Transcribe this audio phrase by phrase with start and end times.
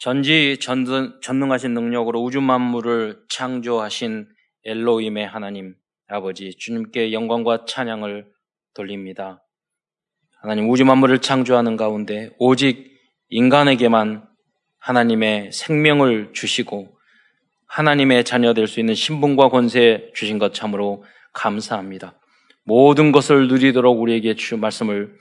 [0.00, 4.28] 전지 전능, 전능하신 능력으로 우주 만물을 창조하신
[4.64, 5.74] 엘로임의 하나님
[6.08, 8.26] 아버지 주님께 영광과 찬양을
[8.72, 9.44] 돌립니다.
[10.40, 14.26] 하나님 우주 만물을 창조하는 가운데 오직 인간에게만
[14.78, 16.96] 하나님의 생명을 주시고
[17.66, 21.04] 하나님의 자녀 될 수 있는 신분과 권세 주신 것 참으로
[21.34, 22.18] 감사합니다.
[22.64, 25.18] 모든 것을 누리도록 우리에게 주 말씀을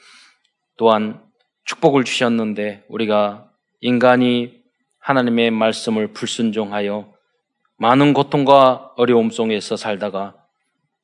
[0.77, 1.21] 또한
[1.65, 3.51] 축복을 주셨는데 우리가
[3.81, 4.58] 인간이
[5.09, 7.11] 하나님의 말씀을 불순종하여
[7.77, 10.35] 많은 고통과 어려움 속에서 살다가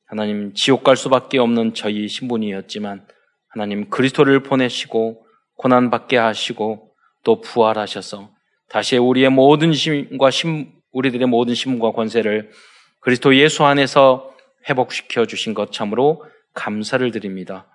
[0.06, 3.04] 하나님 지옥 갈 수밖에 없는 저희 신분이었지만
[3.48, 6.92] 하나님 그리스도를 보내시고 고난 받게 하시고
[7.24, 8.30] 또 부활하셔서
[8.68, 12.52] 다시 우리의 모든 힘과 심, 우리들의 모든 힘과 권세를
[13.00, 14.30] 그리스도 예수 안에서
[14.68, 17.66] 회복시켜 주신 것 참으로 감사를 드립니다.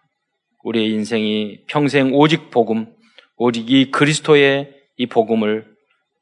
[0.64, 2.88] 우리의 인생이 평생 오직 복음,
[3.36, 5.71] 오직 이 그리스도의 이 복음을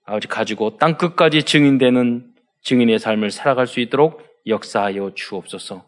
[0.09, 5.85] 아버지 가지고 땅 끝까지 증인되는 증인의 삶을 살아갈 수 있도록 역사하여 주옵소서.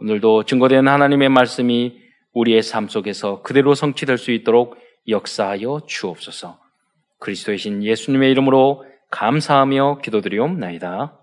[0.00, 1.98] 오늘도 증거된 하나님의 말씀이
[2.34, 4.76] 우리의 삶 속에서 그대로 성취될 수 있도록
[5.08, 6.60] 역사하여 주옵소서.
[7.20, 11.18] 그리스도의 신 예수님의 이름으로 감사하며 기도드리옵나이다.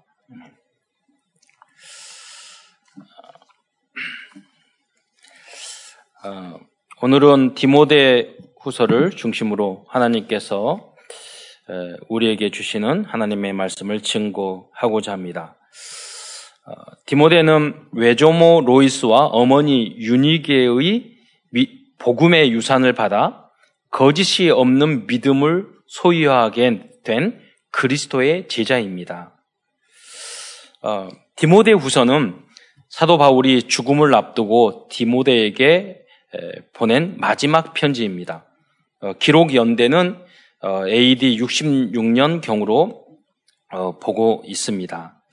[6.24, 6.60] 어,
[7.04, 10.91] 오늘은 디모데 후서를 중심으로 하나님께서
[12.10, 15.56] 우리에게 주시는 하나님의 말씀을 증거하고자 합니다.
[16.68, 16.74] 어,
[17.06, 21.12] 디모데는 외조모 로이스와 어머니 유니게의
[21.98, 23.50] 복음의 유산을 받아
[23.90, 27.40] 거짓이 없는 믿음을 소유하게 된
[27.72, 29.36] 그리스도의 제자입니다.
[30.84, 32.40] 어, 디모데 후서는
[32.90, 35.98] 사도 바울이 죽음을 앞두고 디모데에게
[36.74, 38.46] 보낸 마지막 편지입니다.
[39.02, 40.31] 어, 기록 연대는
[40.64, 43.04] 어, AD 66년 경으로
[43.72, 45.24] 어, 보고 있습니다.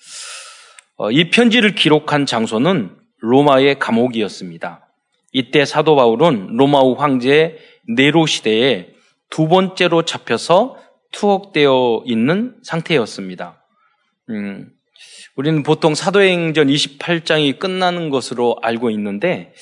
[0.96, 4.88] 어, 이 편지를 기록한 장소는 로마의 감옥이었습니다.
[5.32, 7.58] 이때 사도 바울은 로마우 황제
[7.94, 8.88] 네로 시대에
[9.28, 10.76] 두 번째로 잡혀서
[11.12, 13.62] 투옥되어 있는 상태였습니다.
[14.30, 14.70] 음,
[15.36, 19.52] 우리는 보통 사도행전 28장이 끝나는 것으로 알고 있는데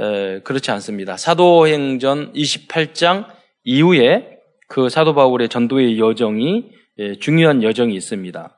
[0.00, 1.16] 에, 그렇지 않습니다.
[1.16, 3.26] 사도행전 28장
[3.62, 4.33] 이후에
[4.68, 8.56] 그 사도 바울의 전도의 여정이 예, 중요한 여정이 있습니다.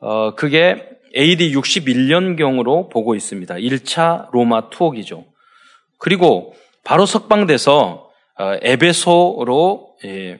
[0.00, 3.54] 어, 그게 AD 61년경으로 보고 있습니다.
[3.54, 5.24] 1차 로마 투옥이죠.
[5.98, 6.54] 그리고
[6.84, 10.38] 바로 석방돼서 어, 에베소로 예,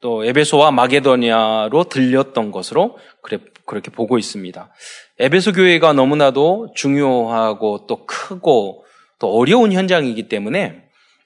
[0.00, 4.72] 또 에베소와 마게도니아로 들렸던 것으로 그래, 그렇게 보고 있습니다.
[5.18, 8.84] 에베소 교회가 너무나도 중요하고 또 크고
[9.18, 10.82] 또 어려운 현장이기 때문에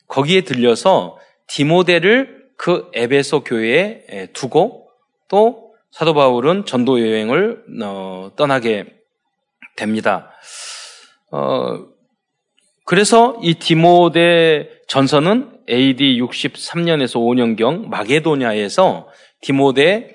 [0.06, 4.90] 거기에 들려서 디모데를 그 에베소 교회에 두고
[5.28, 8.84] 또 사도 바울은 전도 여행을 어, 떠나게
[9.76, 10.30] 됩니다.
[11.30, 11.86] 어,
[12.84, 19.08] 그래서 이 디모데 전서는 AD 63년에서 5년경 마게도냐에서
[19.40, 20.14] 디모데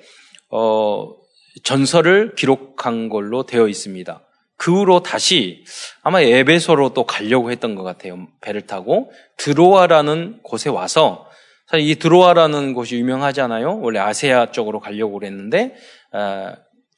[0.50, 1.16] 어,
[1.64, 4.22] 전설을 기록한 걸로 되어 있습니다.
[4.56, 5.64] 그 후로 다시
[6.00, 8.28] 아마 에베소로 또 가려고 했던 것 같아요.
[8.40, 11.25] 배를 타고 드로아라는 곳에 와서
[11.66, 13.80] 사실 이 드로아라는 곳이 유명하잖아요.
[13.80, 15.74] 원래 아세아 쪽으로 가려고 그랬는데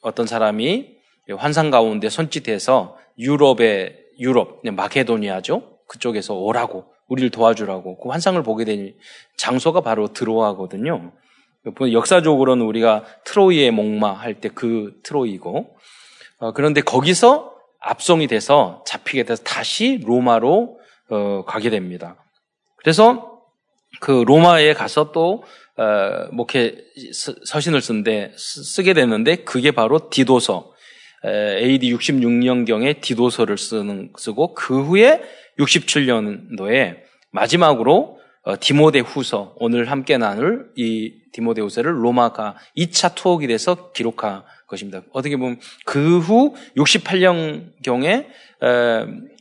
[0.02, 0.96] 어, 떤 사람이
[1.36, 5.78] 환상 가운데 손짓해서 유럽의 유럽 마케도니아죠.
[5.88, 8.94] 그쪽에서 오라고 우리를 도와주라고 그 환상을 보게 된
[9.38, 11.12] 장소가 바로 드로아거든요.
[11.92, 15.76] 역사적으로는 우리가 트로이의 목마 할 때 그 트로이고
[16.40, 20.78] 어, 그런데 거기서 압송이 돼서 잡히게 돼서 다시 로마로
[21.10, 22.16] 어, 가게 됩니다.
[22.76, 23.27] 그래서
[24.00, 25.44] 그 로마에 가서 또
[25.76, 26.76] 어, 뭐 이렇게
[27.44, 30.72] 서신을 쓴데 쓰게 됐는데 그게 바로 디도서
[31.24, 35.22] AD 66년경에 디도서를 쓰는 쓰고 그 후에
[35.58, 36.96] 67년도에
[37.30, 44.42] 마지막으로 어, 디모데 후서 오늘 함께 나눌 이 디모데 후서를 로마가 2차 투옥이 돼서 기록한
[44.66, 45.02] 것입니다.
[45.12, 48.26] 어떻게 보면 그 후 68년경에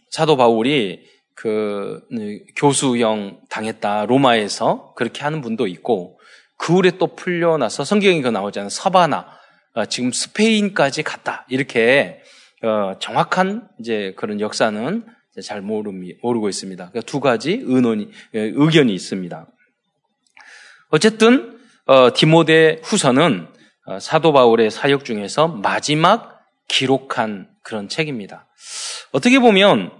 [0.09, 1.01] 사도 바울이
[1.37, 6.19] 그 네, 교수형 당했다 로마에서 그렇게 하는 분도 있고
[6.57, 9.27] 그 후에 또 풀려나서 성경이 그 나오잖아요 서바나
[9.75, 12.23] 어, 지금 스페인까지 갔다 이렇게
[12.63, 15.05] 어, 정확한 이제 그런 역사는
[15.43, 16.89] 잘 모르고 있습니다.
[16.89, 19.47] 그러니까 두 가지 의논이 예, 의견이 있습니다.
[20.89, 23.47] 어쨌든 어, 디모데 후서는
[23.85, 28.47] 어, 사도 바울의 사역 중에서 마지막 기록한 그런 책입니다.
[29.11, 29.91] 어떻게 보면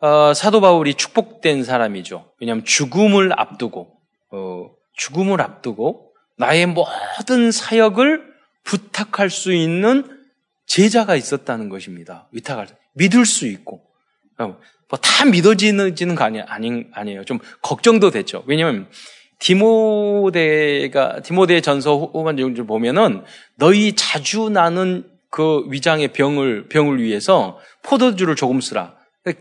[0.00, 2.32] 어, 사도 바울이 축복된 사람이죠.
[2.40, 3.92] 왜냐하면 죽음을 앞두고
[4.30, 8.22] 어, 죽음을 앞두고 나의 모든 사역을
[8.64, 10.04] 부탁할 수 있는
[10.66, 12.28] 제자가 있었다는 것입니다.
[12.32, 13.82] 위탁할 믿을 수 있고
[14.38, 14.56] 어,
[14.88, 17.24] 뭐다 믿어지는 거 아니, 아니, 아니에요.
[17.24, 18.44] 좀 걱정도 됐죠.
[18.46, 18.88] 왜냐하면
[19.40, 23.24] 디모데가 디모데 전서 후반적을 보면은
[23.56, 28.97] 너희 자주 나는 그 위장의 병을 병을 위해서 포도주를 조금 쓰라.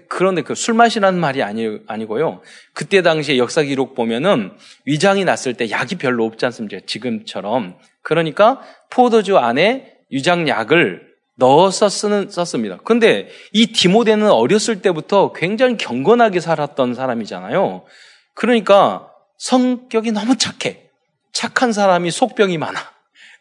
[0.07, 2.41] 그런데 그술 마시라는 말이 아니, 아니고요.
[2.73, 4.51] 그때 당시에 역사 기록 보면은
[4.85, 6.79] 위장이 났을 때 약이 별로 없지 않습니까?
[6.85, 7.77] 지금처럼.
[8.01, 12.77] 그러니까 포도주 안에 위장약을 넣어서 쓰는, 썼습니다.
[12.83, 17.85] 근데 이 디모데는 어렸을 때부터 굉장히 경건하게 살았던 사람이잖아요.
[18.33, 20.89] 그러니까 성격이 너무 착해.
[21.31, 22.79] 착한 사람이 속병이 많아.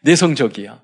[0.03, 0.81] 내성적이야.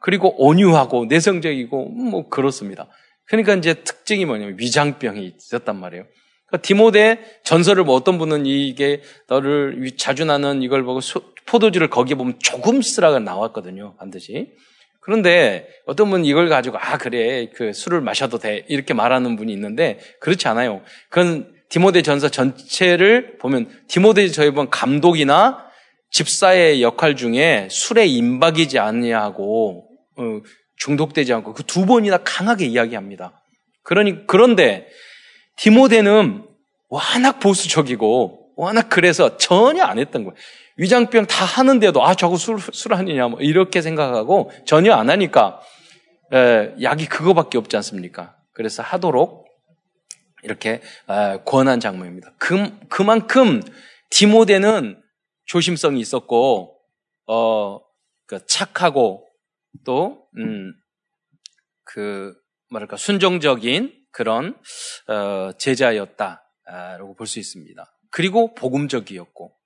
[0.00, 2.88] 그리고 온유하고 내성적이고 뭐 그렇습니다.
[3.32, 6.04] 그러니까 이제 특징이 뭐냐면 위장병이 있었단 말이에요.
[6.46, 11.00] 그러니까 디모데 전설을 뭐 어떤 분은 이게 너를 자주 나는 이걸 보고
[11.46, 13.96] 포도주를 거기에 보면 조금 쓰라가 나왔거든요.
[13.98, 14.52] 반드시.
[15.00, 19.98] 그런데 어떤 분은 이걸 가지고 아 그래 그 술을 마셔도 돼 이렇게 말하는 분이 있는데
[20.20, 20.82] 그렇지 않아요.
[21.08, 25.64] 그건 디모데 전서 전체를 보면 디모데 저희 보면 감독이나
[26.10, 29.88] 집사의 역할 중에 술에 임박이지 않냐고
[30.18, 30.40] 어,
[30.76, 33.42] 중독되지 않고 그 두 번이나 강하게 이야기합니다.
[33.82, 34.88] 그러니 그런데
[35.56, 36.44] 디모데는
[36.88, 40.36] 워낙 보수적이고 워낙 그래서 전혀 안 했던 거예요.
[40.76, 45.60] 위장병 다 하는데도 아 저거 술, 술 아니냐 뭐 이렇게 생각하고 전혀 안 하니까
[46.32, 48.36] 에, 약이 그거밖에 없지 않습니까?
[48.52, 49.46] 그래서 하도록
[50.42, 52.32] 이렇게 에, 권한 장모입니다.
[52.38, 53.62] 그, 그만큼
[54.10, 55.00] 디모데는
[55.46, 56.76] 조심성이 있었고
[57.26, 57.80] 어,
[58.26, 59.21] 그 착하고
[59.84, 60.72] 또 음,
[61.84, 62.34] 그
[62.70, 64.56] 뭐랄까 순종적인 그런
[65.08, 67.84] 어, 제자였다라고 볼 수 있습니다.
[68.10, 69.56] 그리고 복음적이었고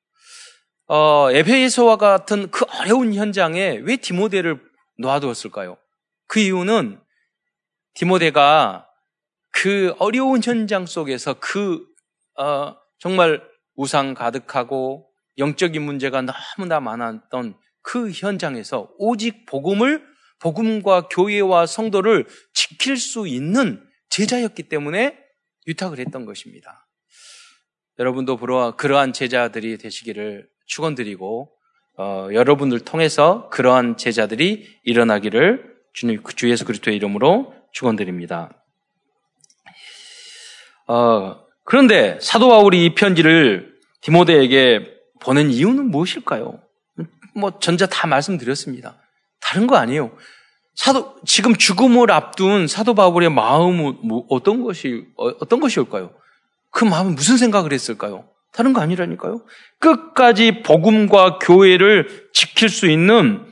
[0.88, 4.60] 어, 에베소와 같은 그 어려운 현장에 왜 디모데를
[4.98, 5.76] 놓아두었을까요?
[6.28, 7.00] 그 이유는
[7.94, 8.88] 디모데가
[9.50, 11.84] 그 어려운 현장 속에서 그
[12.38, 13.42] 어, 정말
[13.74, 20.04] 우상 가득하고 영적인 문제가 너무나 많았던 그 현장에서 오직 복음을
[20.40, 25.16] 복음과 교회와 성도를 지킬 수 있는 제자였기 때문에
[25.68, 26.88] 유탁을 했던 것입니다.
[28.00, 28.38] 여러분도
[28.76, 31.52] 그러한 제자들이 되시기를 축원드리고
[31.98, 38.50] 어, 여러분들 통해서 그러한 제자들이 일어나기를 주님 주 예수 그리스도의 이름으로 축원드립니다.
[40.88, 46.65] 어, 그런데 사도 바울이 이 편지를 디모데에게 보낸 이유는 무엇일까요?
[47.36, 48.96] 뭐 전자 다 말씀드렸습니다.
[49.40, 50.16] 다른 거 아니에요.
[50.74, 56.12] 사도 지금 죽음을 앞둔 사도 바울의 마음은 뭐 어떤 것이 어, 어떤 것이올까요?
[56.70, 58.28] 그 마음은 무슨 생각을 했을까요?
[58.52, 59.44] 다른 거 아니라니까요.
[59.80, 63.44] 끝까지 복음과 교회를 지킬 수 있는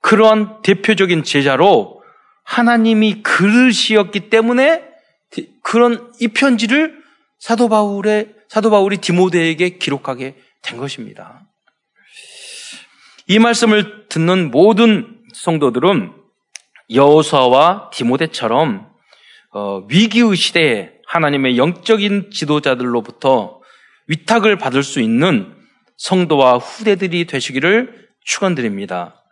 [0.00, 2.02] 그러한 대표적인 제자로
[2.44, 4.84] 하나님이 그릇이었기 때문에
[5.62, 7.00] 그런 이 편지를
[7.38, 11.49] 사도 바울의 사도 바울이 디모데에게 기록하게 된 것입니다.
[13.30, 16.12] 이 말씀을 듣는 모든 성도들은
[16.92, 18.90] 여호수아와 디모데처럼
[19.52, 23.60] 어, 위기의 시대에 하나님의 영적인 지도자들로부터
[24.08, 25.54] 위탁을 받을 수 있는
[25.96, 29.22] 성도와 후대들이 되시기를 축원드립니다.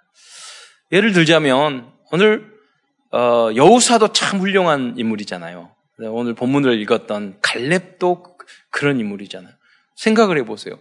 [0.93, 2.52] 예를 들자면 오늘
[3.11, 5.75] 어, 여우사도 참 훌륭한 인물이잖아요.
[6.02, 8.38] 오늘 본문을 읽었던 갈렙도
[8.71, 9.52] 그런 인물이잖아요.
[9.97, 10.78] 생각을 해보세요.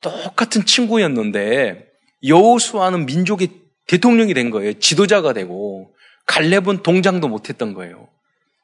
[0.00, 1.89] 똑같은 친구였는데
[2.26, 3.48] 여우수아는 민족의
[3.86, 4.74] 대통령이 된 거예요.
[4.74, 5.94] 지도자가 되고
[6.26, 8.08] 갈렙은 동장도 못했던 거예요.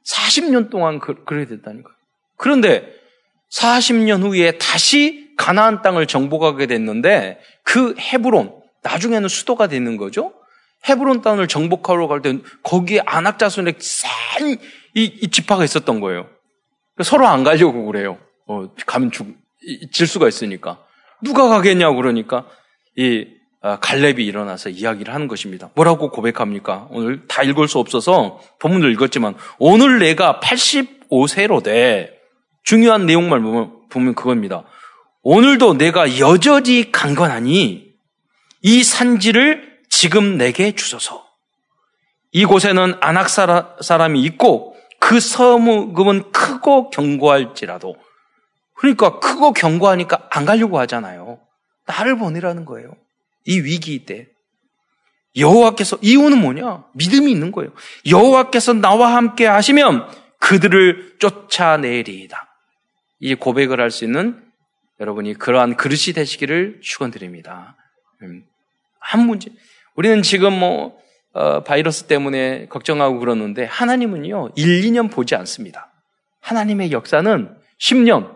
[0.04, 1.94] 40년 동안 그, 그래야 됐다니까요.
[2.36, 2.92] 그런데
[3.52, 10.32] 40년 후에 다시 가나안 땅을 정복하게 됐는데 그 헤브론 나중에는 수도가 되는 거죠.
[10.88, 14.58] 헤브론 땅을 정복하러 갈 때 거기에 안악 자손의 싼이
[14.94, 16.28] 이 지파가 있었던 거예요.
[16.94, 18.18] 그러니까 서로 안 가려고 그래요.
[18.46, 19.36] 어, 가면 죽,
[19.92, 20.84] 질 수가 있으니까.
[21.22, 22.46] 누가 가겠냐고 그러니까
[22.96, 23.36] 이 아,
[23.80, 25.70] 갈렙이 일어나서 이야기를 하는 것입니다.
[25.75, 26.87] 뭐라고 고백합니까?
[26.90, 32.12] 오늘 다 읽을 수 없어서 본문을 읽었지만 오늘 내가 85세로 돼
[32.62, 34.64] 중요한 내용만 보면, 보면 그겁니다.
[35.23, 37.94] 오늘도 내가 여전히 강건하니
[38.62, 41.25] 이 산지를 지금 내게 주소서.
[42.32, 47.96] 이곳에는 안악 사람이 있고 그 서무금은 크고 견고할지라도
[48.75, 51.38] 그러니까 크고 견고하니까 안 가려고 하잖아요.
[51.87, 52.90] 나를 보내라는 거예요.
[53.47, 54.29] 이 위기 때
[55.37, 56.85] 여호와께서 이유는 뭐냐?
[56.95, 57.73] 믿음이 있는 거예요.
[58.09, 62.47] 여호와께서 나와 함께 하시면 그들을 쫓아내리이다.
[63.21, 64.43] 이 고백을 할 수 있는
[65.00, 67.76] 여러분이 그러한 그릇이 되시기를 축원드립니다.
[68.23, 68.45] 음,
[68.99, 69.50] 아무 문제.
[69.95, 70.99] 우리는 지금 뭐
[71.33, 75.93] 어, 바이러스 때문에 걱정하고 그러는데 하나님은요 1, 2년 보지 않습니다.
[76.41, 78.35] 하나님의 역사는 10년,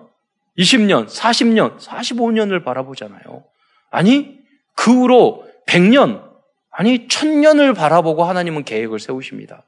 [0.59, 3.45] 20년, 40년, 45년을 바라보잖아요.
[3.91, 4.40] 아니
[4.75, 6.29] 그 후로 100년,
[6.71, 9.65] 아니 1000년을 바라보고 하나님은 계획을 세우십니다.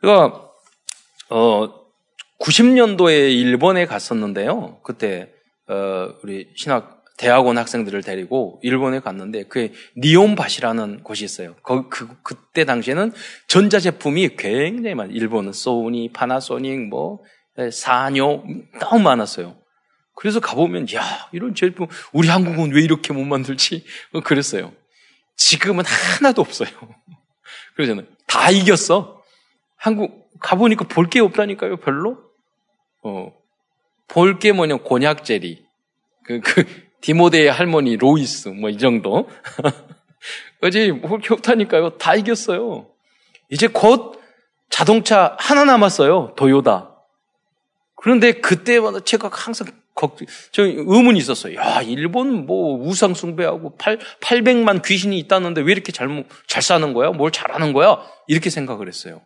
[0.00, 0.50] 그러니까
[1.30, 1.86] 어
[2.40, 4.80] 90년도에 일본에 갔었는데요.
[4.82, 5.32] 그때
[5.68, 11.54] 어, 우리 신학 대학원 학생들을 데리고 일본에 갔는데 그 니온밭이라는 곳이 있어요.
[11.62, 13.12] 그, 그, 그때 당시에는
[13.48, 15.14] 전자 제품이 굉장히 많아요.
[15.14, 17.22] 일본은 소니, 파나소닉, 뭐,
[17.72, 18.44] 사뇨,
[18.78, 19.56] 너무 많았어요.
[20.16, 23.84] 그래서 가보면, 야, 이런 제품, 우리 한국은 왜 이렇게 못 만들지?
[24.12, 24.72] 뭐 그랬어요.
[25.36, 26.70] 지금은 하나도 없어요.
[27.76, 28.06] 그러잖아요.
[28.26, 29.22] 다 이겼어.
[29.76, 32.18] 한국, 가보니까 볼 게 없다니까요, 별로?
[33.04, 33.32] 어,
[34.08, 35.64] 볼 게 뭐냐, 곤약 제리.
[36.24, 36.64] 그, 그,
[37.02, 39.28] 디모데의 할머니 로이스, 뭐 이 정도.
[40.62, 41.98] 어제 볼 게 없다니까요.
[41.98, 42.88] 다 이겼어요.
[43.50, 44.18] 이제 곧
[44.70, 46.34] 자동차 하나 남았어요.
[46.36, 46.96] 도요다.
[47.96, 49.68] 그런데 그때마다 제가 항상
[50.52, 51.56] 저 의문이 있었어요.
[51.56, 57.10] 야, 일본 뭐 우상 숭배하고 8, 800만 귀신이 있다는데 왜 이렇게 잘, 잘 사는 거야?
[57.10, 58.02] 뭘 잘하는 거야?
[58.26, 59.22] 이렇게 생각을 했어요.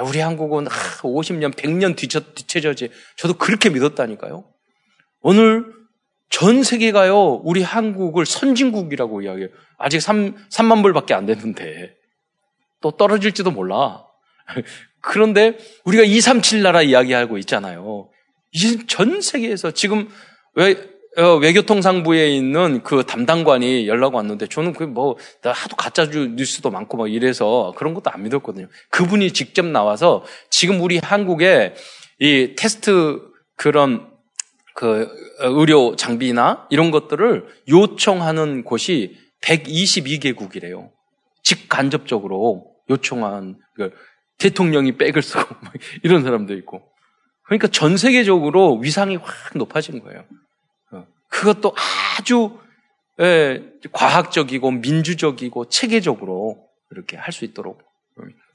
[0.00, 2.90] 우리 한국은 50년, 100년 뒤쳐, 뒤쳐져지.
[3.16, 4.44] 저도 그렇게 믿었다니까요.
[5.20, 5.72] 오늘
[6.28, 9.50] 전 세계가요, 우리 한국을 선진국이라고 이야기해요.
[9.78, 11.94] 아직 3, 3만 불밖에 안 됐는데.
[12.80, 14.04] 또 떨어질지도 몰라.
[15.00, 18.10] 그런데 우리가 237 나라 이야기하고 있잖아요.
[18.86, 20.08] 전 세계에서 지금
[20.54, 20.76] 외,
[21.16, 27.12] 어, 외교통상부에 있는 그 담당관이 연락 왔는데 저는 그 뭐 하도 가짜 뉴스도 많고 막
[27.12, 28.68] 이래서 그런 것도 안 믿었거든요.
[28.90, 31.74] 그분이 직접 나와서 지금 우리 한국에
[32.20, 33.20] 이 테스트
[33.56, 34.10] 그런
[34.74, 35.08] 그
[35.38, 40.90] 의료 장비나 이런 것들을 요청하는 곳이 122개국이래요.
[41.42, 43.92] 직간접적으로 요청한 그
[44.38, 45.54] 대통령이 백을 쓰고
[46.02, 46.93] 이런 사람도 있고.
[47.44, 50.24] 그러니까 전 세계적으로 위상이 확 높아진 거예요.
[50.92, 51.74] 어, 그것도
[52.18, 52.58] 아주
[53.20, 57.82] 예, 과학적이고 민주적이고 체계적으로 이렇게 할 수 있도록.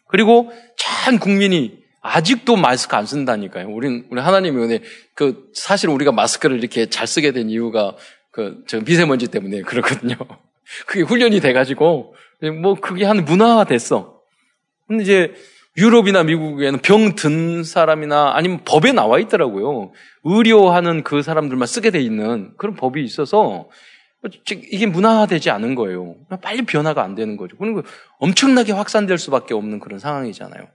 [0.08, 3.70] 그리고 전 국민이 아직도 마스크 안 쓴다니까요.
[3.70, 4.82] 우린, 우리 하나님이 은혜,
[5.14, 7.96] 그, 사실 우리가 마스크를 이렇게 잘 쓰게 된 이유가
[8.32, 10.16] 그, 저 미세먼지 때문에 그렇거든요.
[10.88, 12.16] 그게 훈련이 돼가지고,
[12.62, 14.22] 뭐, 그게 한 문화화 됐어.
[14.88, 15.34] 근데 이제,
[15.78, 19.92] 유럽이나 미국에는 병 든 사람이나 아니면 법에 나와 있더라고요.
[20.24, 23.70] 의료하는 그 사람들만 쓰게 돼 있는 그런 법이 있어서
[24.50, 26.16] 이게 문화화되지 않은 거예요.
[26.42, 27.56] 빨리 변화가 안 되는 거죠.
[27.58, 27.84] 그리고
[28.18, 30.68] 엄청나게 확산될 수밖에 없는 그런 상황이잖아요.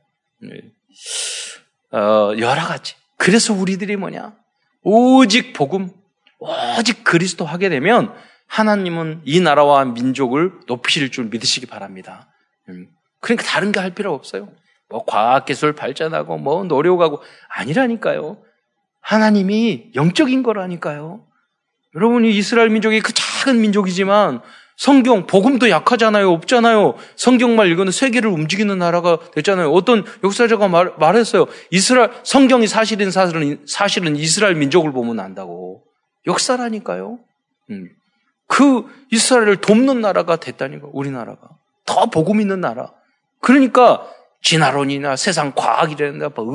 [0.43, 1.99] 네.
[1.99, 2.95] 어, 여러 가지.
[3.19, 4.35] 그래서 우리들이 뭐냐?
[4.83, 5.91] 오직 복음,
[6.79, 8.15] 오직 그리스도 하게 되면
[8.47, 12.29] 하나님은 이 나라와 민족을 높이실 줄 믿으시기 바랍니다.
[12.69, 12.89] 음.
[13.21, 14.49] 그러니까 다른 게 할 필요 없어요.
[14.95, 18.39] 뭐 과학기술 발전하고 뭐 노력하고 아니라니까요.
[19.01, 21.27] 하나님이 영적인 거라니까요.
[21.97, 24.41] 여러분이 이스라엘 민족이 그 작은 민족이지만
[24.77, 26.31] 성경, 복음도 약하잖아요.
[26.31, 26.95] 없잖아요.
[27.17, 29.73] 성경만 읽으면 세계를 움직이는 나라가 됐잖아요.
[29.73, 31.47] 어떤 역사자가 말, 말했어요.
[31.73, 35.83] 이스라엘, 성경이 사실인 사실은, 사실은 이스라엘 민족을 보면 안다고.
[36.27, 37.19] 역사라니까요.
[37.71, 37.89] 음.
[38.47, 41.49] 그 이스라엘을 돕는 나라가 됐다니까, 우리나라가.
[41.85, 42.93] 더 복음 있는 나라.
[43.41, 44.09] 그러니까
[44.45, 46.47] 진화론이나 세상 과학이라든가 뭐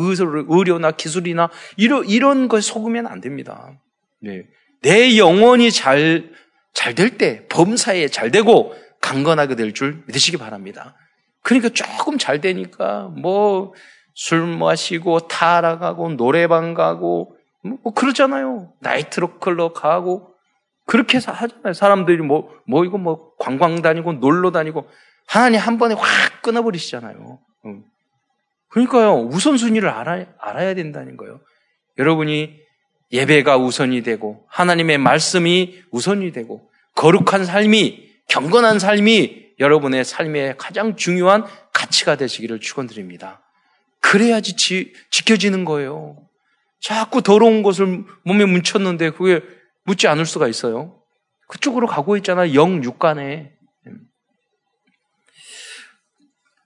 [0.48, 3.74] 의료나 기술이나 이런 이런 거에 속으면 안 됩니다.
[4.22, 4.46] 네.
[4.82, 6.32] 내 영혼이 잘
[6.72, 10.96] 잘 될 때, 범사에 잘 되고 강건하게 될 줄 믿으시기 바랍니다.
[11.42, 13.74] 그러니까 조금 잘 되니까 뭐
[14.14, 18.74] 술 마시고 타락하고 노래방 가고 뭐 그러잖아요.
[18.82, 20.34] 나이트로 클럽 가고
[20.86, 21.74] 그렇게 해서 하잖아요.
[21.74, 24.88] 사람들이 뭐, 뭐 이거 뭐 관광 다니고 놀러 다니고
[25.26, 27.40] 하나님 한 번에 확 끊어버리시잖아요.
[28.70, 31.40] 그러니까요, 우선순위를 알아, 알아야 된다는 거예요.
[31.98, 32.60] 여러분이
[33.12, 41.46] 예배가 우선이 되고, 하나님의 말씀이 우선이 되고, 거룩한 삶이, 경건한 삶이 여러분의 삶의 가장 중요한
[41.74, 43.42] 가치가 되시기를 축원드립니다.
[44.00, 46.18] 그래야지 지, 지켜지는 거예요.
[46.80, 49.42] 자꾸 더러운 것을 몸에 묻혔는데 그게
[49.84, 50.96] 묻지 않을 수가 있어요.
[51.48, 53.52] 그쪽으로 가고 있잖아, 영 육간에.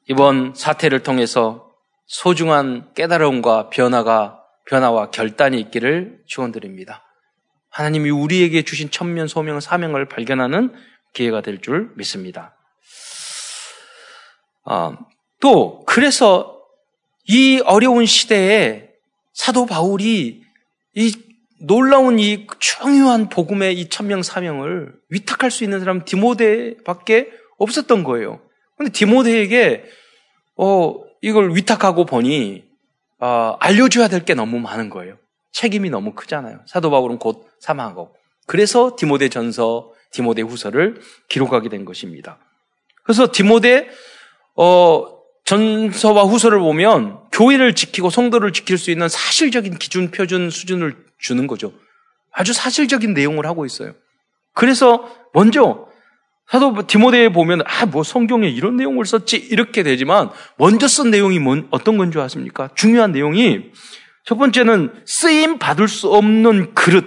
[0.10, 1.72] 이번 사태를 통해서
[2.05, 7.03] 소중한 깨달음과 변화가 변화와 결단이 있기를 축원드립니다.
[7.69, 10.74] 하나님이 우리에게 주신 천면 소명 사명을 발견하는
[11.13, 12.55] 기회가 될 줄 믿습니다.
[14.65, 14.98] 아,
[15.39, 16.62] 또 그래서
[17.25, 18.89] 이 어려운 시대에
[19.33, 20.43] 사도 바울이
[20.95, 21.13] 이
[21.62, 28.41] 놀라운 이 중요한 복음의 이 천명 사명을 위탁할 수 있는 사람 디모데밖에 없었던 거예요.
[28.77, 29.86] 근데 디모데에게
[30.58, 32.63] 어 이걸 위탁하고 보니
[33.20, 35.18] 어, 알려줘야 될 게 너무 많은 거예요.
[35.53, 36.60] 책임이 너무 크잖아요.
[36.65, 38.13] 사도 바울은 곧 사망하고
[38.48, 41.00] 그래서 디모데 전서, 디모데 후서를
[41.30, 42.39] 기록하게 된 것입니다.
[43.03, 43.89] 그래서 디모데
[44.56, 45.08] 어,
[45.46, 51.74] 전서와 후서를 보면 교회를 지키고 성도를 지킬 수 있는 사실적인 기준, 표준, 수준을 주는 거죠.
[52.32, 53.94] 아주 사실적인 내용을 하고 있어요.
[54.53, 55.88] 그래서 먼저
[56.50, 61.67] 사도 디모데에 보면 아 뭐 성경에 이런 내용을 썼지 이렇게 되지만 먼저 쓴 내용이 뭔
[61.71, 62.69] 어떤 건 줄 아십니까?
[62.75, 63.71] 중요한 내용이
[64.25, 67.05] 첫 번째는 쓰임 받을 수 없는 그릇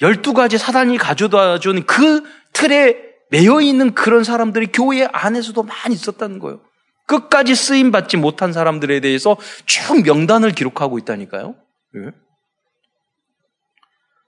[0.00, 2.22] 12가지 사단이 가져다 준 그
[2.52, 2.96] 틀에
[3.30, 6.60] 매여 있는 그런 사람들이 교회 안에서도 많이 있었다는 거예요.
[7.06, 11.54] 끝까지 쓰임 받지 못한 사람들에 대해서 쭉 명단을 기록하고 있다니까요.
[11.94, 12.10] 네.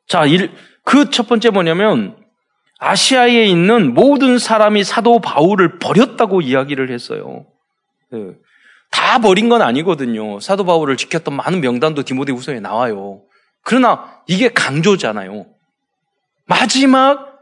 [0.09, 0.23] 자,
[0.85, 2.17] 그 첫 번째 뭐냐면
[2.79, 7.47] 아시아에 있는 모든 사람이 사도 바울을 버렸다고 이야기를 했어요.
[8.13, 8.33] 네.
[8.91, 10.41] 다 버린 건 아니거든요.
[10.41, 13.23] 사도 바울을 지켰던 많은 명단도 디모데 후서에 나와요.
[13.63, 15.47] 그러나 이게 강조잖아요.
[16.47, 17.39] 마지막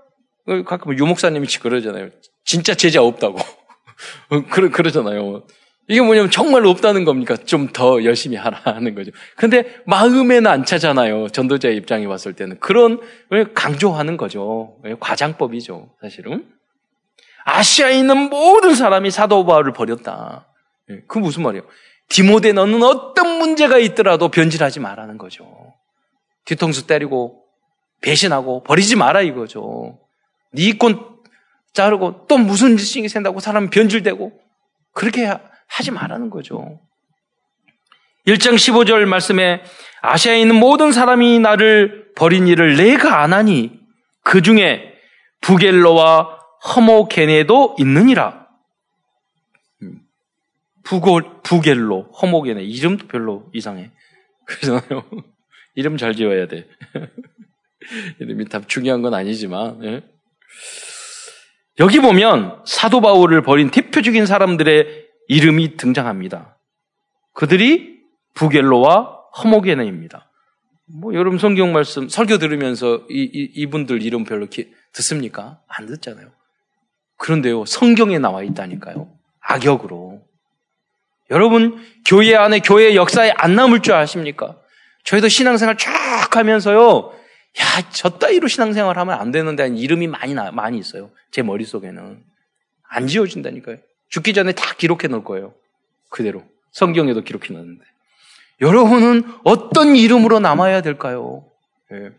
[0.65, 2.11] 가끔 유목사님이 그러잖아요.
[2.45, 3.39] 진짜 제자 없다고.
[4.51, 5.47] 그러, 그러잖아요.
[5.89, 7.37] 이게 뭐냐면 정말 없다는 겁니까?
[7.37, 9.13] 좀 더 열심히 하라는 거죠.
[9.37, 11.29] 근데 마음에는 안 차잖아요.
[11.29, 12.59] 전도자의 입장에 봤을 때는.
[12.59, 13.01] 그런
[13.31, 14.77] 걸 강조하는 거죠.
[15.01, 15.91] 과장법이죠.
[16.01, 16.47] 사실은.
[17.45, 20.49] 아시아에 있는 모든 사람이 사도 바울을 버렸다.
[20.91, 21.65] 예, 그 무슨 말이에요?
[22.09, 25.47] 디모데 너는 어떤 문제가 있더라도 변질하지 말라는 거죠.
[26.45, 27.43] 뒤통수 때리고
[28.01, 29.99] 배신하고 버리지 마라 이거죠.
[30.53, 31.17] 네권
[31.73, 34.33] 자르고 또 무슨 짓이 생다고 사람 변질되고
[34.93, 35.31] 그렇게
[35.67, 36.81] 하지 말라는 거죠.
[38.27, 39.63] 1장 15절 말씀에
[40.03, 43.79] 아시아에 있는 모든 사람이 나를 버린 일을 내가 안 하니
[44.23, 44.95] 그 중에
[45.41, 46.39] 부겔로와
[46.75, 48.49] 허모게네도 있느니라.
[49.83, 50.01] 음.
[50.83, 52.65] 부고, 부겔로, 허모게네.
[52.65, 53.93] 이름도 별로 이상해.
[54.47, 55.05] 그러잖아요.
[55.77, 56.67] 이름 잘 지어야 돼.
[58.19, 59.85] 이름이 다 중요한 건 아니지만.
[59.85, 60.03] 예?
[61.79, 66.59] 여기 보면 사도 바울을 버린 대표적인 사람들의 이름이 등장합니다.
[67.33, 68.01] 그들이
[68.35, 70.31] 부겔로와 허모게네입니다.
[71.01, 75.61] 뭐 여러분 성경 말씀 설교 들으면서 이, 이 분들 이름 별로 기, 듣습니까?
[75.67, 76.31] 안 듣잖아요.
[77.19, 79.11] 그런데요 성경에 나와 있다니까요.
[79.41, 80.23] 악역으로.
[81.31, 84.61] 여러분 교회 안에 교회 역사에 안 남을 줄 아십니까?
[85.05, 87.13] 저희도 신앙생활 쫙 하면서요
[87.59, 91.11] 야, 저 따위로 신앙생활 하면 안 되는데 이름이 많이 나, 많이 있어요.
[91.31, 92.23] 제 머릿속에는.
[92.89, 93.79] 안 지워진다니까요.
[94.09, 95.55] 죽기 전에 다 기록해 놓을 거예요.
[96.09, 96.45] 그대로.
[96.71, 97.85] 성경에도 기록해 놨는데.
[98.61, 101.45] 여러분은 어떤 이름으로 남아야 될까요?
[101.91, 102.11] 네.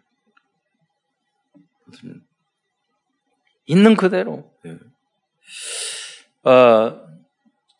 [3.65, 4.49] 있는 그대로.
[4.63, 4.77] 네.
[6.43, 7.07] 어,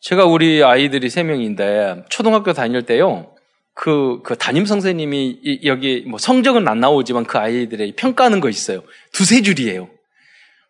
[0.00, 3.34] 제가 우리 아이들이 세 명인데 초등학교 다닐 때요.
[3.74, 8.82] 그, 그 담임 선생님이 이, 여기 뭐 성적은 안 나오지만 그 아이들의 평가하는 거 있어요.
[9.12, 9.88] 두세 줄이에요.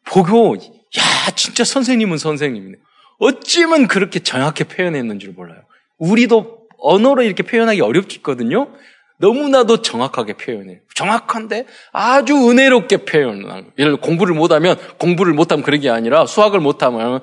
[0.04, 2.76] 보고, 야, 진짜 선생님은 선생님이네.
[3.18, 5.60] 어찌면 그렇게 정확히 표현했는 줄 몰라요.
[5.98, 8.72] 우리도 언어로 이렇게 표현하기 어렵거든요.
[9.18, 10.78] 너무나도 정확하게 표현해요.
[10.94, 17.20] 정확한데 아주 은혜롭게 표현하는 예를 들어 공부를 못하면 공부를 못하면 그런 게 아니라 수학을 못하면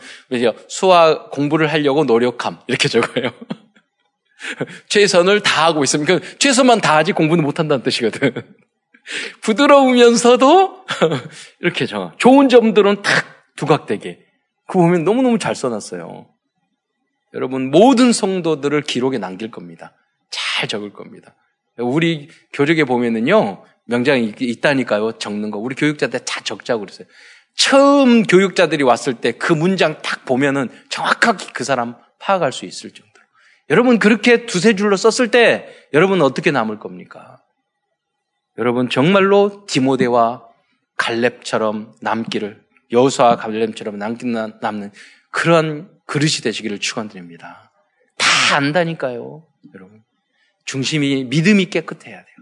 [0.68, 3.32] 수학 공부를 하려고 노력함 이렇게 적어요.
[4.90, 8.34] 최선을 다하고 있으면 그 최선만 다하지 공부는 못한다는 뜻이거든.
[9.42, 10.86] 부드러우면서도
[11.62, 12.12] 이렇게 정하.
[12.18, 14.20] 좋은 점들은 탁 두각되게.
[14.68, 16.28] 그 보면 너무너무 잘 써놨어요.
[17.34, 19.94] 여러분 모든 성도들을 기록에 남길 겁니다.
[20.30, 21.36] 잘 적을 겁니다.
[21.78, 25.58] 우리 교적에 보면은요 명장이 있다니까요 적는 거.
[25.60, 27.08] 우리 교육자들 다 적자고 그랬어요.
[27.56, 33.12] 처음 교육자들이 왔을 때 그 문장 딱 보면은 정확하게 그 사람 파악할 수 있을 정도.
[33.70, 37.38] 여러분 그렇게 두세 줄로 썼을 때 여러분 어떻게 남을 겁니까?
[38.58, 40.48] 여러분 정말로 디모데와
[40.98, 44.92] 갈렙처럼 남기를 여호수아 갈렙처럼 남기 남는
[45.32, 47.72] 그런 그릇이 되시기를 축원드립니다.
[48.18, 50.04] 다 안다니까요, 여러분.
[50.66, 52.36] 중심이 믿음이 깨끗해야 돼요.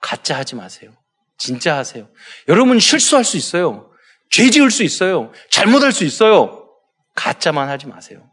[0.00, 0.92] 가짜 하지 마세요.
[1.36, 2.08] 진짜 하세요.
[2.48, 3.90] 여러분 실수할 수 있어요.
[4.30, 5.32] 죄 지을 수 있어요.
[5.50, 6.68] 잘못할 수 있어요.
[7.14, 8.30] 가짜만 하지 마세요.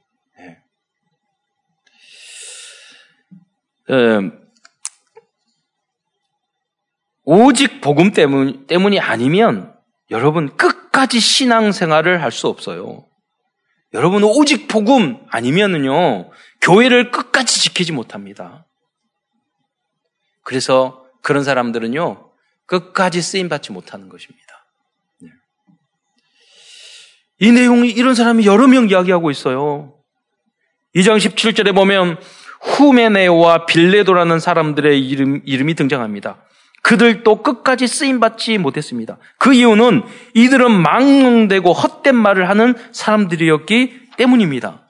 [7.23, 9.76] 오직 복음 때문, 때문이 아니면
[10.11, 13.05] 여러분 끝까지 신앙생활을 할 수 없어요.
[13.93, 16.29] 여러분 오직 복음 아니면은요
[16.61, 18.65] 교회를 끝까지 지키지 못합니다.
[20.43, 22.31] 그래서 그런 사람들은요,
[22.67, 24.65] 끝까지 쓰임 받지 못하는 것입니다.
[25.19, 25.29] 네.
[27.39, 29.93] 이 내용이 이런 사람이 여러 명 이야기하고 있어요.
[30.95, 32.17] 2장 17절에 보면
[32.61, 36.41] 후메네오와 빌레도라는 사람들의 이름, 이름이 등장합니다.
[36.83, 39.17] 그들도 끝까지 쓰임받지 못했습니다.
[39.39, 40.03] 그 이유는
[40.35, 44.87] 이들은 망령되고 헛된 말을 하는 사람들이었기 때문입니다.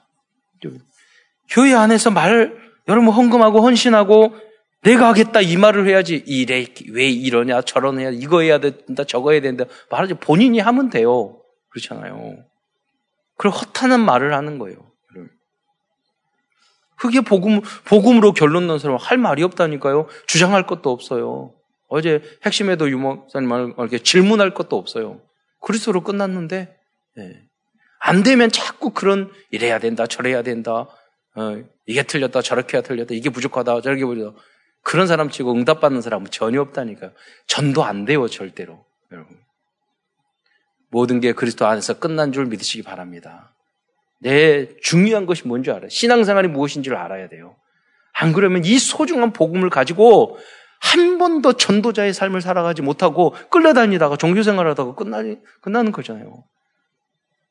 [1.50, 2.56] 교회 안에서 말,
[2.88, 4.36] 여러분 헌금하고 헌신하고
[4.82, 9.64] 내가 하겠다 이 말을 해야지 이래 왜 이러냐 저러냐 이거 해야 된다 저거 해야 된다
[9.90, 11.40] 말하지 본인이 하면 돼요.
[11.70, 12.36] 그렇잖아요.
[13.36, 14.78] 그리고 헛하는 말을 하는 거예요
[16.96, 20.06] 그게 복음 복음으로 결론 난 사람 할 말이 없다니까요.
[20.26, 21.54] 주장할 것도 없어요
[21.88, 25.20] 어제 핵심에도 유목사님 말 이렇게 질문할 것도 없어요
[25.60, 26.76] 그리스도로 끝났는데
[27.16, 27.42] 네.
[28.00, 30.86] 안 되면 자꾸 그런 이래야 된다 저래야 된다
[31.34, 34.38] 어, 이게 틀렸다 저렇게 야 틀렸다 이게 부족하다 저렇게 부족하다
[34.88, 37.12] 그런 사람 치고 응답받는 사람은 전혀 없다니까요.
[37.46, 38.86] 전도 안 돼요, 절대로.
[39.12, 39.36] 여러분.
[40.90, 43.54] 모든 게 그리스도 안에서 끝난 줄 믿으시기 바랍니다.
[44.18, 45.90] 내 중요한 것이 뭔지 알아요.
[45.90, 47.56] 신앙생활이 무엇인지를 알아야 돼요.
[48.14, 50.38] 안 그러면 이 소중한 복음을 가지고
[50.80, 56.44] 한 번도 전도자의 삶을 살아가지 못하고 끌려다니다가 종교생활하다가 끝나니, 끝나는 거잖아요.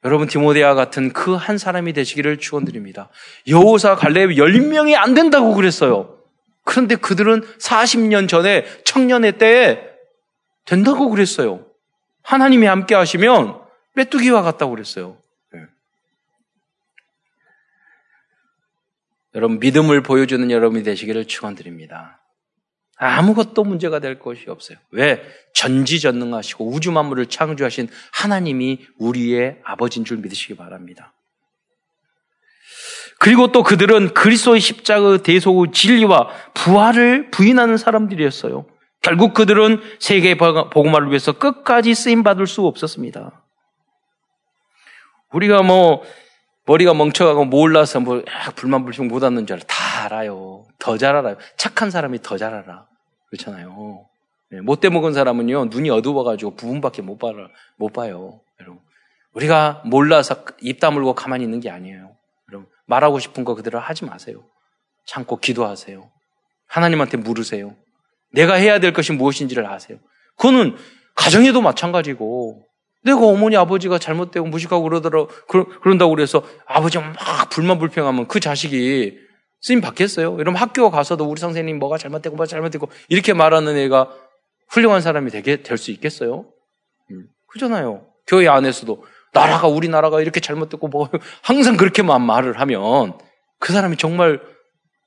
[0.03, 3.09] 여러분 디모데아 같은 그 한 사람이 되시기를 축원드립니다.
[3.47, 6.17] 여호사 갈렙 열명이 안 된다고 그랬어요.
[6.63, 9.81] 그런데 그들은 40년 전에 청년의 때에
[10.65, 11.65] 된다고 그랬어요.
[12.23, 13.59] 하나님이 함께 하시면
[13.93, 15.17] 메뚜기와 같다고 그랬어요.
[15.53, 15.61] 네.
[19.35, 22.16] 여러분 믿음을 보여주는 여러분이 되시기를 축원드립니다.
[22.97, 24.77] 아무것도 문제가 될 것이 없어요.
[24.91, 25.21] 왜?
[25.53, 31.13] 전지전능하시고 우주 만물을 창조하신 하나님이 우리의 아버지인 줄 믿으시기 바랍니다.
[33.19, 38.65] 그리고 또 그들은 그리스도의 십자가의 대속의 진리와 부활을 부인하는 사람들이었어요.
[39.01, 43.43] 결국 그들은 세계 복음화를 위해서 끝까지 쓰임 받을 수 없었습니다.
[45.31, 46.03] 우리가 뭐
[46.67, 48.23] 머리가 멍청하고 몰라서 뭐
[48.55, 49.65] 불만 불평 못 하는 줄 알아.
[49.67, 50.65] 다 알아요.
[50.79, 51.37] 더 잘 알아요.
[51.55, 52.85] 착한 사람이 더 잘 알아.
[53.29, 54.05] 그렇잖아요.
[54.51, 57.47] 네, 못돼 먹은 사람은요 눈이 어두워가지고 부분밖에 못 봐요.
[57.77, 58.41] 못 봐요.
[58.59, 58.81] 여러분.
[59.33, 62.15] 우리가 몰라서 입 다물고 가만히 있는 게 아니에요.
[62.85, 64.43] 말하고 싶은 거 그대로 하지 마세요.
[65.05, 66.09] 참고 기도하세요.
[66.67, 67.75] 하나님한테 물으세요.
[68.31, 69.97] 내가 해야 될 것이 무엇인지를 아세요.
[70.37, 70.77] 그거는
[71.15, 72.65] 가정에도 마찬가지고
[73.03, 79.17] 내가 어머니 아버지가 잘못되고 무식하고 그러더라 그러, 그런다고 그래서 아버지가 막 불만 불평하면 그 자식이
[79.61, 80.37] 쓰임 받겠어요?
[80.39, 84.11] 이러면 학교 가서도 우리 선생님 뭐가 잘못되고 뭐가 잘못되고 이렇게 말하는 애가
[84.69, 86.45] 훌륭한 사람이 되게 될 수 있겠어요?
[87.11, 88.05] 음, 그잖아요.
[88.27, 91.09] 교회 안에서도 나라가 우리나라가 이렇게 잘못됐고 뭐
[91.43, 93.17] 항상 그렇게만 말을 하면
[93.59, 94.41] 그 사람이 정말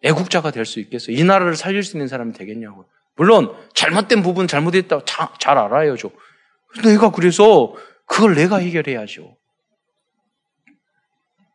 [0.02, 1.14] 애국자가 될 수 있겠어요?
[1.16, 2.86] 이 나라를 살릴 수 있는 사람이 되겠냐고.
[3.16, 6.10] 물론 잘못된 부분 잘못했다고 자, 잘 알아야죠.
[6.84, 7.74] 내가 그래서
[8.06, 9.36] 그걸 내가 해결해야죠.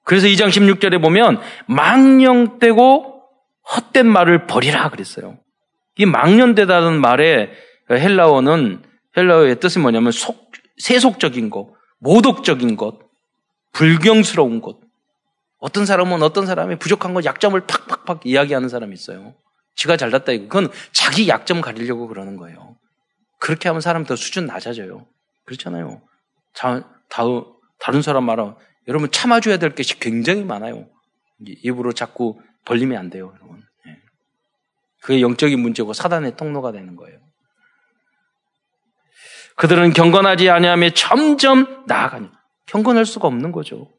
[0.04, 3.23] 그래서 2장 16절에 보면 망령되고
[3.75, 5.39] 헛된 말을 버리라 그랬어요.
[5.97, 7.51] 이 망령되다는 말의
[7.89, 8.84] 헬라어는
[9.17, 12.99] 헬라어의 뜻이 뭐냐면 속, 세속적인 거, 모독적인 것,
[13.71, 14.80] 불경스러운 것.
[15.58, 19.34] 어떤 사람은 어떤 사람이 부족한 것, 약점을 팍팍팍 이야기하는 사람이 있어요.
[19.75, 20.43] 지가 잘났다 이거.
[20.43, 22.74] 그건 자기 약점 가리려고 그러는 거예요.
[23.45, 25.05] 그렇게 하면 사람 더 수준 낮아져요.
[25.45, 26.01] 그렇잖아요.
[26.55, 27.21] 자, 다,
[27.77, 28.55] 다른 사람 말하면
[28.88, 30.88] 여러분 참아줘야 될 것이 굉장히 많아요.
[31.45, 33.62] 입으로 자꾸 벌리면 안 돼요, 여러분.
[33.86, 33.97] 예.
[35.03, 37.19] 그게 영적인 문제고 사단의 통로가 되는 거예요.
[39.58, 42.31] 그들은 경건하지 아니하며 점점 나아가니
[42.65, 43.91] 경건할 수가 없는 거죠.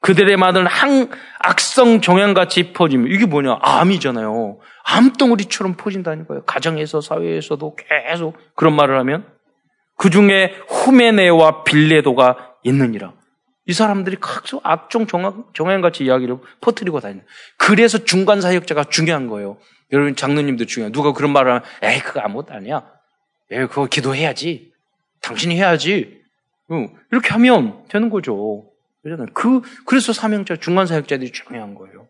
[0.00, 4.58] 그들의 말은 항 악성 종양같이 퍼지면 이게 뭐냐 암이잖아요.
[4.88, 6.44] 암덩어리처럼 퍼진다는 거예요.
[6.44, 9.26] 가정에서 사회에서도 계속 그런 말을 하면
[9.96, 13.12] 그 중에 후메네와 빌레도가 있느니라.
[13.66, 15.06] 이 사람들이 각종 악종
[15.52, 17.24] 종양같이 이야기를 퍼뜨리고 다니는.
[17.56, 19.58] 그래서 중간 사역자가 중요한 거예요.
[19.92, 20.92] 여러분 장로님도 중요해.
[20.92, 22.86] 누가 그런 말을 하면 에이 그거 아무것도 아니야.
[23.50, 24.72] 왜 그거 기도해야지.
[25.20, 26.22] 당신이 해야지.
[27.10, 28.70] 이렇게 하면 되는 거죠.
[29.34, 32.08] 그, 그래서 사명자, 중간 사역자들이 중요한 거예요.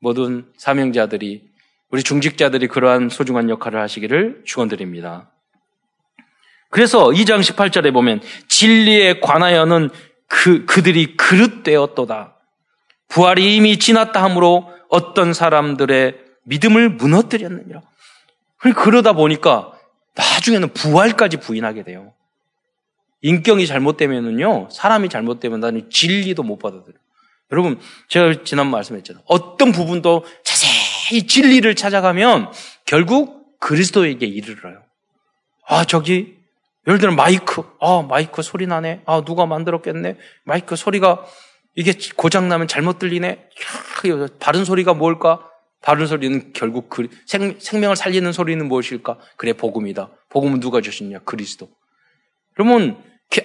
[0.00, 1.48] 모든 사명자들이,
[1.90, 5.30] 우리 중직자들이 그러한 소중한 역할을 하시기를 축원드립니다.
[6.70, 9.90] 그래서 2장 18절에 보면 진리에 관하여는
[10.28, 12.36] 그, 그들이 그릇되었도다.
[13.08, 17.82] 부활이 이미 지났다 함으로 어떤 사람들의 믿음을 무너뜨렸느니라.
[18.74, 19.72] 그러다 보니까
[20.14, 22.12] 나중에는 부활까지 부인하게 돼요.
[23.22, 26.98] 인격이 잘못되면은요, 사람이 잘못되면 나는 진리도 못 받아들여요.
[27.52, 29.22] 여러분, 제가 지난 말씀했잖아요.
[29.26, 30.85] 어떤 부분도 자세히
[31.26, 32.52] 진리를 찾아가면
[32.84, 34.82] 결국 그리스도에게 이르러요.
[35.66, 36.36] 아, 저기,
[36.86, 37.62] 예를 들어 마이크.
[37.80, 39.02] 아, 마이크 소리 나네.
[39.06, 40.16] 아, 누가 만들었겠네.
[40.44, 41.24] 마이크 소리가,
[41.74, 43.28] 이게 고장나면 잘못 들리네.
[43.28, 45.50] 야, 바른 소리가 뭘까?
[45.82, 49.18] 바른 소리는 결국 그, 생, 생명을 살리는 소리는 무엇일까?
[49.36, 50.10] 그래, 복음이다.
[50.30, 51.20] 복음은 누가 주셨냐?
[51.20, 51.68] 그리스도.
[52.54, 53.02] 그러면,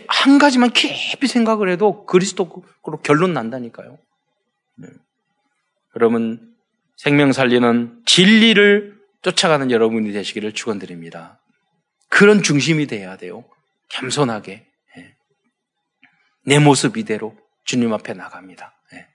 [0.08, 2.64] 한 가지만 깊이 생각을 해도 그리스도로
[3.04, 3.98] 결론 난다니까요.
[4.78, 4.88] 네.
[5.92, 6.51] 그러면
[7.02, 11.42] 생명 살리는 진리를 쫓아가는 여러분이 되시기를 축원드립니다.
[12.10, 13.44] 그런 중심이 돼야 돼요.
[13.90, 15.16] 겸손하게 예.
[16.46, 17.36] 내 모습 이대로
[17.66, 18.76] 주님 앞에 나갑니다.
[18.94, 19.08] 예.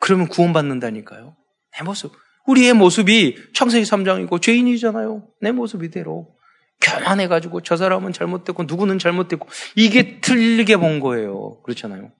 [0.00, 1.36] 그러면 구원받는다니까요.
[1.76, 2.12] 내 모습.
[2.46, 5.28] 우리의 모습이 창세기 3장이고 죄인이잖아요.
[5.42, 6.34] 내 모습 이대로.
[6.80, 11.60] 교만해가지고 저 사람은 잘못됐고 누구는 잘못됐고 이게 틀리게 본 거예요.
[11.64, 12.12] 그렇잖아요.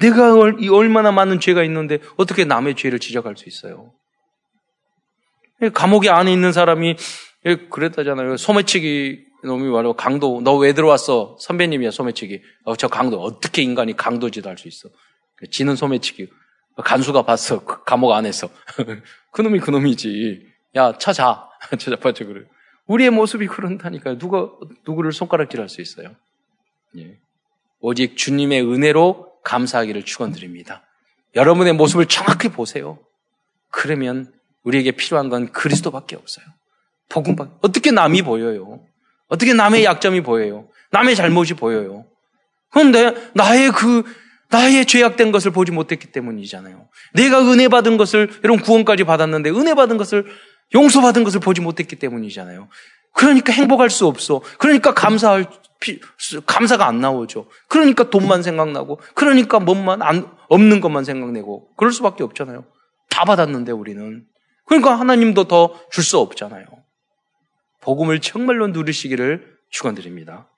[0.00, 3.92] 내가 얼마나 많은 죄가 있는데 어떻게 남의 죄를 지적할 수 있어요?
[5.72, 6.96] 감옥에 안에 있는 사람이
[7.70, 8.36] 그랬다잖아요.
[8.36, 11.36] 소매치기 놈이 말하고 강도 너 왜 들어왔어?
[11.40, 12.42] 선배님이야 소매치기.
[12.64, 14.88] 어, 저 강도 어떻게 인간이 강도짓 할 수 있어?
[15.50, 16.28] 지는 소매치기.
[16.84, 18.50] 간수가 봤어 그 감옥 안에서.
[19.32, 20.46] 그 놈이 그 놈이지.
[20.76, 22.44] 야 찾아 찾아봤죠 그래.
[22.86, 24.18] 우리의 모습이 그런다니까요.
[24.18, 24.48] 누가
[24.86, 26.14] 누구를 손가락질할 수 있어요?
[26.98, 27.18] 예.
[27.80, 30.82] 오직 주님의 은혜로 감사하기를 축원드립니다.
[31.34, 32.98] 여러분의 모습을 정확히 보세요.
[33.70, 34.32] 그러면
[34.66, 36.44] 우리에게 필요한 건 그리스도밖에 없어요.
[37.08, 38.80] 복음밖에 어떻게 남이 보여요?
[39.28, 40.68] 어떻게 남의 약점이 보여요?
[40.90, 42.04] 남의 잘못이 보여요?
[42.70, 44.04] 그런데 나의 그
[44.48, 46.88] 나의 죄악된 것을 보지 못했기 때문이잖아요.
[47.14, 50.26] 내가 은혜 받은 것을 여러분 구원까지 받았는데 은혜 받은 것을
[50.74, 52.68] 용서받은 것을 보지 못했기 때문이잖아요.
[53.12, 54.42] 그러니까 행복할 수 없어.
[54.58, 55.46] 그러니까 감사할
[56.46, 57.48] 감사가 안 나오죠.
[57.68, 62.64] 그러니까 돈만 생각나고, 그러니까 뭔만 안, 없는 것만 생각내고, 그럴 수밖에 없잖아요.
[63.10, 64.24] 다 받았는데 우리는.
[64.66, 66.66] 그러니까 하나님도 더 줄 수 없잖아요.
[67.80, 70.48] 복음을 정말로 누리시기를 축원드립니다.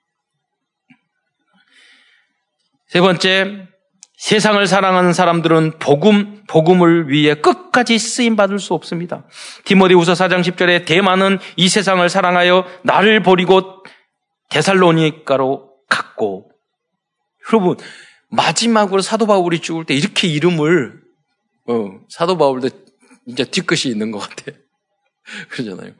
[2.87, 3.67] 세 번째,
[4.17, 9.25] 세상을 사랑하는 사람들은 복음, 복음을 위해 끝까지 쓰임 받을 수 없습니다.
[9.65, 13.83] 디모데후서 4장 10절에 대만은 이 세상을 사랑하여 나를 버리고
[14.49, 16.51] 데살로니가로 갔고
[17.47, 17.77] 여러분
[18.29, 20.99] 마지막으로 사도 바울이 죽을 때 이렇게 이름을
[21.67, 22.69] 어, 사도 바울도
[23.29, 24.51] 이제 뒤끝이 있는 것 같아.
[25.49, 25.93] 그러잖아요.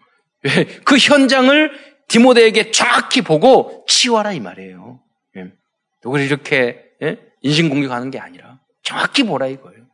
[0.44, 0.66] 왜?
[0.84, 1.72] 그 현장을
[2.08, 5.00] 디모데에게 정확히 보고 치워라 이 말이에요.
[5.38, 5.54] 예.
[6.04, 7.20] 누구를 이렇게 예?
[7.42, 9.86] 인신공격하는 게 아니라 정확히 보라 이거예요.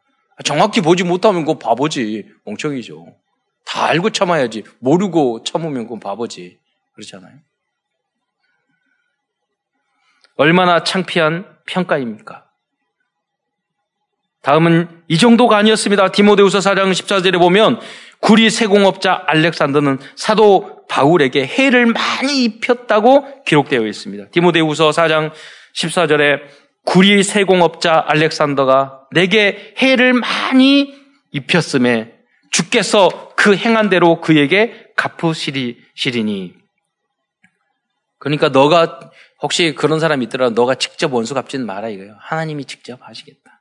[0.43, 2.29] 정확히 보지 못하면 그거 바보지.
[2.45, 3.05] 멍청이죠.
[3.65, 4.63] 다 알고 참아야지.
[4.79, 6.59] 모르고 참으면 그건 바보지.
[6.93, 7.37] 그렇잖아요.
[10.37, 12.44] 얼마나 창피한 평가입니까?
[14.45, 16.11] 다음은 이 정도가 아니었습니다.
[16.11, 17.79] 디모데후서 4장 14절에 보면
[18.19, 24.25] 구리 세공업자 알렉산더는 사도 바울에게 해를 많이 입혔다고 기록되어 있습니다.
[24.29, 25.31] 디모데후서 4장
[25.75, 26.41] 14절에
[26.83, 30.93] 구리 세공업자 알렉산더가 내게 해를 많이
[31.31, 32.13] 입혔음에
[32.51, 36.53] 주께서 그 행한 대로 그에게 갚으시리니
[38.19, 38.99] 그러니까 너가
[39.41, 42.15] 혹시 그런 사람이 있더라도 너가 직접 원수 갚지는 마라 이거예요.
[42.19, 43.54] 하나님이 직접 하시겠다.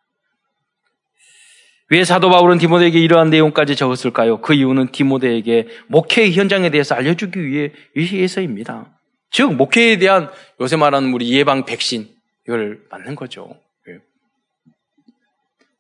[1.91, 4.41] 왜 사도 바울은 디모데에게 이러한 내용까지 적었을까요?
[4.41, 8.99] 그 이유는 디모데에게 목회의 현장에 대해서 알려주기 위해, 위해서입니다.
[9.31, 12.09] 즉, 목회에 대한 요새 말하는 우리 예방 백신,
[12.47, 13.61] 이걸 맞는 거죠.
[13.89, 13.99] 예.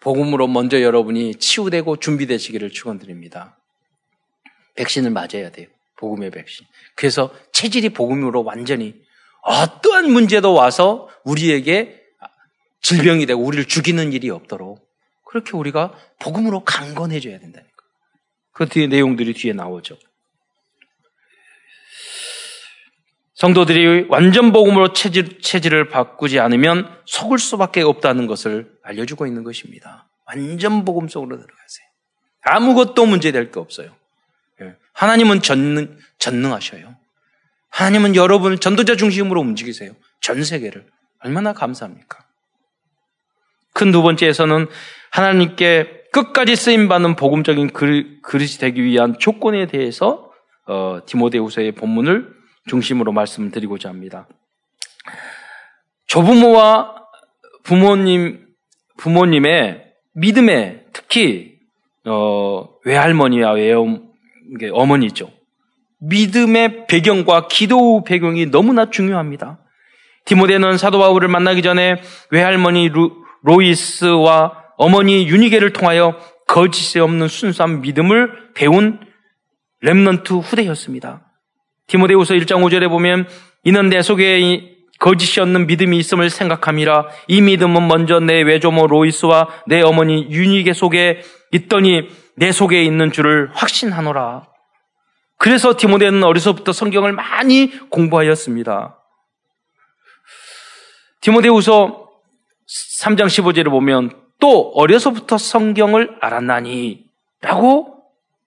[0.00, 3.56] 복음으로 먼저 여러분이 치유되고 준비되시기를 축원드립니다.
[4.76, 5.68] 백신을 맞아야 돼요.
[5.96, 6.66] 복음의 백신.
[6.96, 8.94] 그래서 체질이 복음으로 완전히
[9.42, 12.02] 어떠한 문제도 와서 우리에게
[12.82, 14.83] 질병이 되고 우리를 죽이는 일이 없도록
[15.34, 17.74] 그렇게 우리가 복음으로 강건해 줘야 된다니까.
[18.52, 19.98] 그 뒤에 내용들이 뒤에 나오죠.
[23.34, 30.08] 성도들이 완전 복음으로 체질, 체질을 바꾸지 않으면 속을 수밖에 없다는 것을 알려주고 있는 것입니다.
[30.26, 31.86] 완전 복음 속으로 들어가세요.
[32.42, 33.92] 아무것도 문제될 게 없어요.
[34.62, 34.76] 예.
[34.92, 36.94] 하나님은 전능, 전능하셔요.
[37.70, 39.96] 하나님은 여러분을 전도자 중심으로 움직이세요.
[40.20, 40.86] 전 세계를.
[41.18, 42.24] 얼마나 감사합니까?
[43.74, 44.68] 큰 두 번째에서는
[45.14, 50.28] 하나님께 끝까지 쓰임받는 복음적인 그릇 이 되기 위한 조건에 대해서
[50.66, 52.32] 어, 디모데후서의 본문을
[52.66, 54.26] 중심으로 말씀을 드리고자 합니다.
[56.08, 56.96] 조부모와
[57.62, 58.44] 부모님
[58.96, 61.58] 부모님의 믿음에 특히
[62.06, 65.30] 어, 외할머니와 외어머니죠.
[66.00, 69.60] 믿음의 배경과 기도 배경이 너무나 중요합니다.
[70.24, 72.00] 디모데는 사도 바울을 만나기 전에
[72.32, 79.00] 외할머니 루, 로이스와 어머니 유니게를 통하여 거짓이 없는 순수한 믿음을 배운
[79.80, 81.30] 렘넌트 후대였습니다.
[81.86, 83.28] 디모데후서 1장 5절에 보면
[83.64, 89.82] 이는 내 속에 거짓이 없는 믿음이 있음을 생각함이라 이 믿음은 먼저 내 외조모 로이스와 내
[89.82, 94.48] 어머니 유니게 속에 있더니 내 속에 있는 줄을 확신하노라.
[95.38, 98.98] 그래서 디모데는 어려서부터 성경을 많이 공부하였습니다.
[101.20, 102.08] 디모데후서
[103.02, 107.04] 3장 15절에 보면 또 어려서부터 성경을 알았나니
[107.40, 108.02] 라고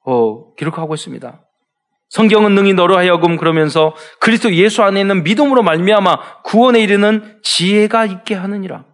[0.06, 1.42] 어, 기록하고 있습니다.
[2.10, 8.36] 성경은 능히 너로 하여금 그러면서 그리스도 예수 안에 있는 믿음으로 말미암아 구원에 이르는 지혜가 있게
[8.36, 8.86] 하느니라.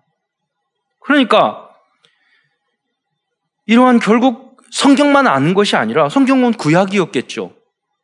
[1.00, 1.70] 그러니까
[3.66, 7.54] 이러한 결국 성경만 아는 것이 아니라 성경은 구약이었겠죠.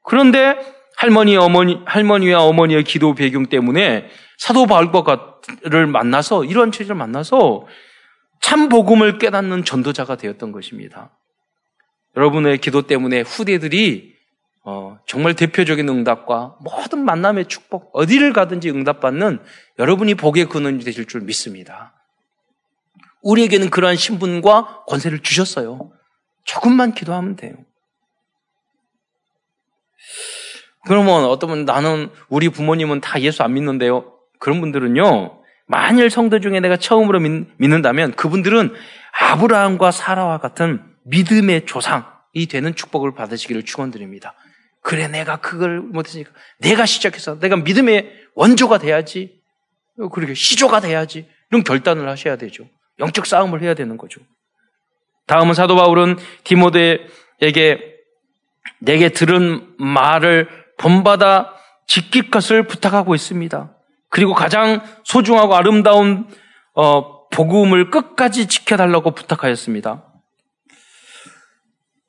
[0.04, 0.58] 그런데
[0.97, 7.65] 할머니 어머니 할머니와 어머니의 기도 배경 때문에 사도 바울과를 만나서 이러한 체질을 만나서
[8.41, 11.12] 참 복음을 깨닫는 전도자가 되었던 것입니다.
[12.15, 14.17] 여러분의 기도 때문에 후대들이
[14.63, 19.39] 어, 정말 대표적인 응답과 모든 만남의 축복, 어디를 가든지 응답받는
[19.80, 21.93] 여러분이 복의 근원이 되실 줄 믿습니다.
[23.21, 25.91] 우리에게는 그러한 신분과 권세를 주셨어요.
[26.43, 27.54] 조금만 기도하면 돼요.
[30.86, 34.13] 그러면 어떤 분 나는 우리 부모님은 다 예수 안 믿는데요.
[34.39, 35.38] 그런 분들은요.
[35.69, 38.73] 만일 성도 중에 내가 처음으로 믿, 는다면 그분들은
[39.19, 44.34] 아브라함과 사라와 같은 믿음의 조상이 되는 축복을 받으시기를 축원드립니다.
[44.82, 49.39] 그래 내가 그걸 못했으니까 내가 시작해서 내가 믿음의 원조가 돼야지.
[50.12, 51.29] 그렇게 시조가 돼야지.
[51.51, 52.67] 이런 결단을 하셔야 되죠.
[52.97, 54.21] 영적 싸움을 해야 되는 거죠.
[55.27, 57.95] 다음은 사도 바울은 디모데에게
[58.79, 61.53] 내게 들은 말을 본받아
[61.86, 63.75] 지킬 것을 부탁하고 있습니다.
[64.10, 66.28] 그리고 가장 소중하고 아름다운
[66.74, 70.06] 어, 복음을 끝까지 지켜달라고 부탁하였습니다.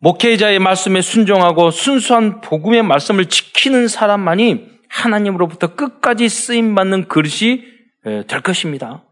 [0.00, 7.62] 목회자의 말씀에 순종하고 순수한 복음의 말씀을 지키는 사람만이 하나님으로부터 끝까지 쓰임 받는 그릇이
[8.26, 9.04] 될 것입니다.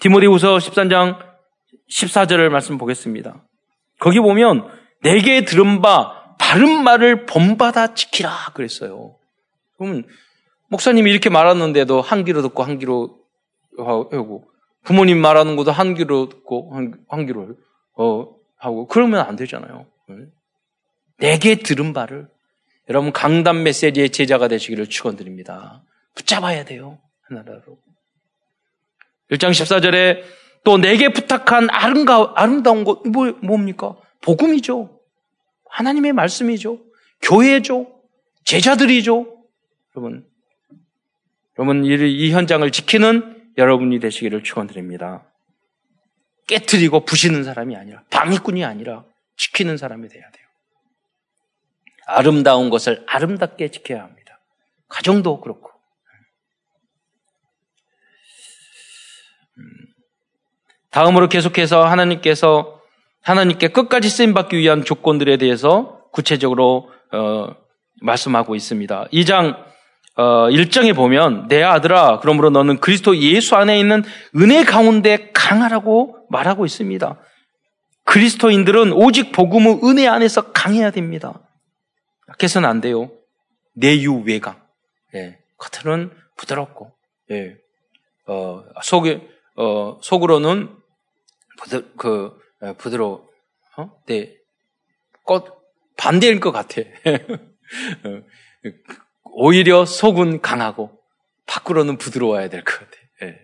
[0.00, 1.18] 디모데후서 13장
[1.90, 3.44] 14절을 말씀 보겠습니다.
[4.00, 4.68] 거기 보면
[5.02, 9.16] 내게 들은 바 바른 말을 본받아 지키라 그랬어요.
[9.78, 10.06] 그러면
[10.72, 13.18] 목사님이 이렇게 말하는데도 한 귀로 듣고 한 귀로
[13.76, 14.50] 하고
[14.84, 17.56] 부모님 말하는 것도 한 귀로 듣고 한, 한 귀로
[17.94, 19.86] 어, 하고 그러면 안 되잖아요.
[21.18, 22.26] 내게 들은 바를
[22.88, 25.84] 여러분 강단 메시지의 제자가 되시기를 축원드립니다.
[26.14, 26.98] 붙잡아야 돼요.
[27.28, 27.60] 하나로.
[29.30, 30.22] 1장 14절에
[30.64, 33.96] 또 내게 부탁한 아름가, 아름다운 것, 뭐, 뭡니까?
[34.22, 35.00] 복음이죠.
[35.68, 36.80] 하나님의 말씀이죠.
[37.20, 37.88] 교회죠.
[38.44, 39.26] 제자들이죠.
[39.96, 40.26] 여러분,
[41.58, 45.24] 여러분, 이, 이 현장을 지키는 여러분이 되시기를 축원드립니다.
[46.46, 49.04] 깨뜨리고 부시는 사람이 아니라, 방해꾼이 아니라,
[49.36, 50.46] 지키는 사람이 돼야 돼요.
[52.06, 54.40] 아름다운 것을 아름답게 지켜야 합니다.
[54.88, 55.70] 가정도 그렇고.
[59.58, 59.62] 음.
[60.90, 62.82] 다음으로 계속해서 하나님께서
[63.22, 67.54] 하나님께 끝까지 쓰임 받기 위한 조건들에 대해서 구체적으로 어,
[68.00, 69.08] 말씀하고 있습니다.
[69.12, 69.71] 2장
[70.14, 74.02] 어, 1장에 보면 내 아들아 그러므로 너는 그리스도 예수 안에 있는
[74.36, 77.18] 은혜 가운데 강하라고 말하고 있습니다.
[78.04, 81.40] 그리스도인들은 오직 복음의 은혜 안에서 강해야 됩니다.
[82.28, 83.10] 약해서는 안 돼요.
[83.74, 84.60] 내유 외강.
[85.14, 85.38] 예.
[85.56, 86.92] 겉으로는 부드럽고,
[87.30, 87.56] 예.
[88.26, 90.76] 어, 속에, 어, 속으로는
[91.58, 93.28] 부드, 그, 예, 부드러워.
[93.76, 93.90] 어?
[94.06, 94.34] 네.
[95.24, 95.46] 꽃,
[95.96, 96.82] 반대일 것 같아.
[99.32, 100.98] 어, 오히려 속은 강하고,
[101.46, 102.92] 밖으로는 부드러워야 될 것 같아.
[103.22, 103.38] 예.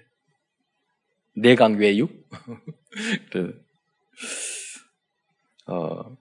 [1.36, 2.08] 내강 외유?
[3.32, 3.60] 그,
[5.66, 6.16] 어,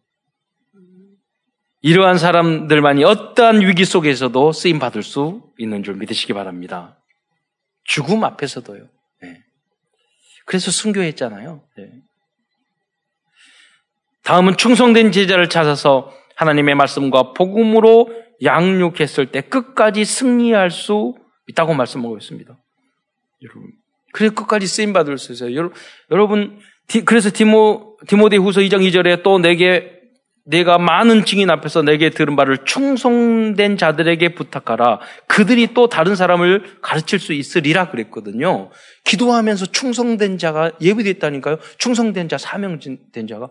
[1.81, 6.97] 이러한 사람들만이 어떠한 위기 속에서도 쓰임 받을 수 있는 줄 믿으시기 바랍니다.
[7.85, 8.89] 죽음 앞에서도요.
[9.21, 9.43] 네.
[10.45, 11.63] 그래서 순교했잖아요.
[11.77, 11.91] 네.
[14.23, 18.09] 다음은 충성된 제자를 찾아서 하나님의 말씀과 복음으로
[18.43, 21.15] 양육했을 때 끝까지 승리할 수
[21.47, 22.57] 있다고 말씀하고 있습니다.
[23.43, 23.71] 여러분.
[24.13, 25.71] 그래서 끝까지 쓰임 받을 수 있어요.
[26.11, 26.59] 여러분,
[27.05, 29.97] 그래서 디모, 디모데 후서 2장 2절에 또 내게
[30.49, 35.01] 내가 많은 증인 앞에서 내게 들은 바를 충성된 자들에게 부탁하라.
[35.27, 38.69] 그들이 또 다른 사람을 가르칠 수 있으리라 그랬거든요.
[39.03, 41.57] 기도하면서 충성된 자가 예비됐다니까요.
[41.77, 43.49] 충성된 자, 사명된 자가.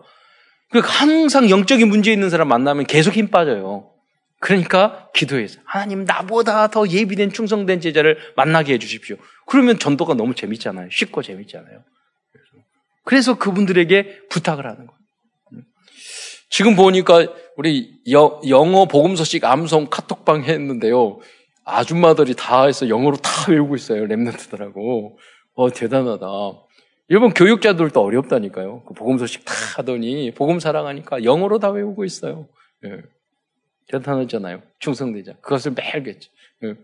[0.71, 3.91] 그러니까 항상 영적인 문제 있는 사람 만나면 계속 힘 빠져요.
[4.39, 9.17] 그러니까 기도해서 하나님 나보다 더 예비된 충성된 제자를 만나게 해주십시오.
[9.47, 10.89] 그러면 전도가 너무 재밌잖아요.
[10.91, 11.83] 쉽고 재밌잖아요.
[13.03, 14.97] 그래서 그분들에게 부탁을 하는 거예요.
[16.49, 21.19] 지금 보니까 우리 여, 영어 복음 소식 암송 카톡방 했는데요.
[21.65, 24.05] 아줌마들이 다 해서 영어로 다 외우고 있어요.
[24.05, 25.15] 랩런트들하고.
[25.55, 26.25] 어, 대단하다.
[27.09, 28.83] 일본 교육자들도 어렵다니까요.
[28.83, 32.47] 그 복음 소식 다 하더니 복음 사랑하니까 영어로 다 외우고 있어요.
[32.85, 33.01] 예.
[33.87, 34.61] 대단하잖아요.
[34.79, 35.33] 충성되자.
[35.41, 36.29] 그것을 매일 겠죠.
[36.63, 36.75] 예.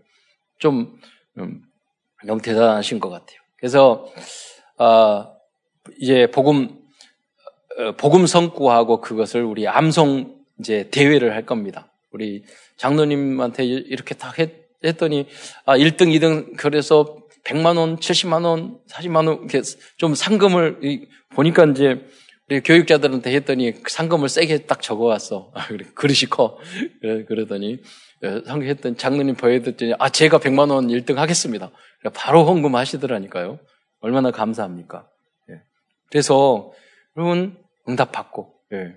[0.58, 0.98] 좀
[1.38, 1.62] 음,
[2.24, 3.38] 너무 대단하신 것 같아요.
[3.56, 4.10] 그래서
[4.78, 5.30] 아,
[5.98, 6.78] 이제 복음
[7.78, 11.90] 어, 복음 성구하고 그것을 우리 암송 이제 대회를 할 겁니다.
[12.12, 12.44] 우리
[12.76, 14.52] 장로님한테 이렇게 다 했,
[14.84, 15.26] 했더니
[15.64, 19.60] 아 1등, 2등 그래서 100만 원, 70만 원, 40만 원 이렇게
[19.96, 22.06] 좀 상금을 보니까 이제
[22.48, 25.50] 교육자들한테 했더니 상금을 세게 딱 적어왔어.
[25.54, 26.58] 아, 그래, 그릇이 커.
[27.00, 27.78] 그러더니
[28.22, 31.70] 어, 상했던 장로님 보여드렸더니 아 제가 100만 원 1등 하겠습니다.
[32.12, 33.58] 바로 헌금하시더라니까요.
[34.00, 35.08] 얼마나 감사합니까?
[35.50, 35.62] 예.
[36.10, 36.72] 그래서
[37.16, 37.56] 여러분
[37.88, 38.96] 응답 받고 예.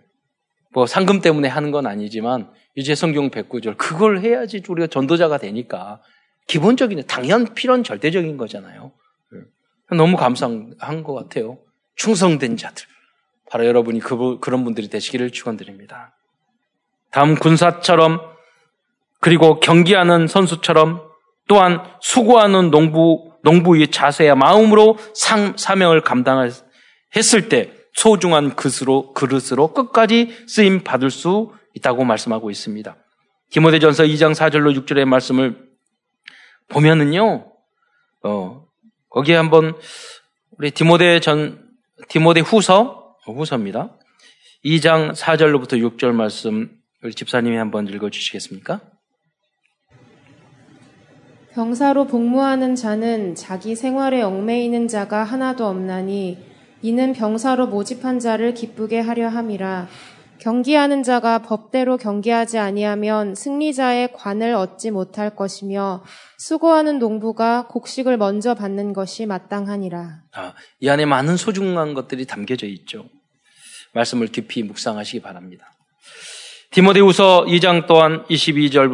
[0.73, 6.01] 뭐 상금 때문에 하는 건 아니지만 이제 성경 109절 그걸 해야지 우리가 전도자가 되니까
[6.47, 8.91] 기본적인 당연 필요한 절대적인 거잖아요.
[9.33, 9.95] 예.
[9.95, 11.59] 너무 감사한 것 같아요.
[11.95, 12.85] 충성된 자들
[13.49, 16.15] 바로 여러분이 그, 그런 분들이 되시기를 축원드립니다.
[17.11, 18.21] 다음 군사처럼
[19.19, 21.01] 그리고 경기하는 선수처럼
[21.47, 30.83] 또한 수고하는 농부 농부의 자세야 마음으로 상, 사명을 감당했을 때 소중한 그릇으로, 그릇으로 끝까지 쓰임
[30.83, 32.95] 받을 수 있다고 말씀하고 있습니다.
[33.51, 35.67] 디모데전서 2장 4절로 6절의 말씀을
[36.69, 37.51] 보면은요,
[38.23, 38.65] 어,
[39.09, 39.75] 거기에 한번
[40.57, 41.65] 우리 디모데 전,
[42.09, 42.96] 디모데 후서, 어,
[43.36, 43.97] 후서입니다.
[44.63, 46.71] 2장 4절로부터 6절 말씀
[47.03, 48.82] 우리 집사님이 한번 읽어 주시겠습니까?
[51.53, 56.38] 병사로 복무하는 자는 자기 생활에 얽매이는 자가 하나도 없나니
[56.82, 59.88] 이는 병사로 모집한 자를 기쁘게 하려 함이라
[60.39, 66.03] 경기하는 자가 법대로 경기하지 아니하면 승리자의 관을 얻지 못할 것이며
[66.38, 70.21] 수고하는 농부가 곡식을 먼저 받는 것이 마땅하니라.
[70.34, 73.05] 아, 이 안에 많은 소중한 것들이 담겨져 있죠.
[73.93, 75.71] 말씀을 깊이 묵상하시기 바랍니다.
[76.71, 78.89] 디모데후서 2장 또한 22절,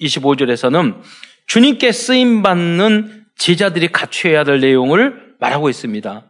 [0.00, 1.00] 25절에서는
[1.46, 6.24] 주님께 쓰임 받는 제자들이 갖춰야 될 내용을 말하고 있습니다.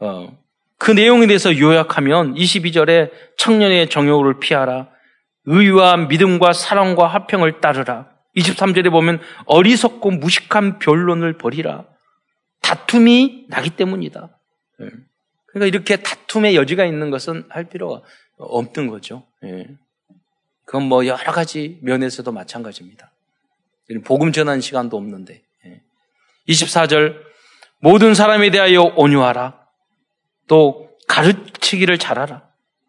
[0.00, 0.38] 어,
[0.78, 4.88] 그 내용에 대해서 요약하면 22절에 청년의 정욕을 피하라.
[5.44, 8.08] 의와 믿음과 사랑과 화평을 따르라.
[8.36, 11.84] 23절에 보면 어리석고 무식한 변론을 버리라.
[12.62, 14.38] 다툼이 나기 때문이다.
[15.54, 15.58] 예.
[15.58, 18.02] 그러니까 이렇게 다툼의 여지가 있는 것은 할 필요가
[18.38, 19.26] 없는 거죠.
[19.44, 19.66] 예.
[20.64, 23.12] 그건 뭐 여러 가지 면에서도 마찬가지입니다.
[24.04, 25.42] 복음 전한 시간도 없는데.
[26.48, 27.16] 24절 예.
[27.78, 29.60] 모든 사람에 대하여 온유하라.
[30.48, 32.48] 또 가르치기를 잘하라.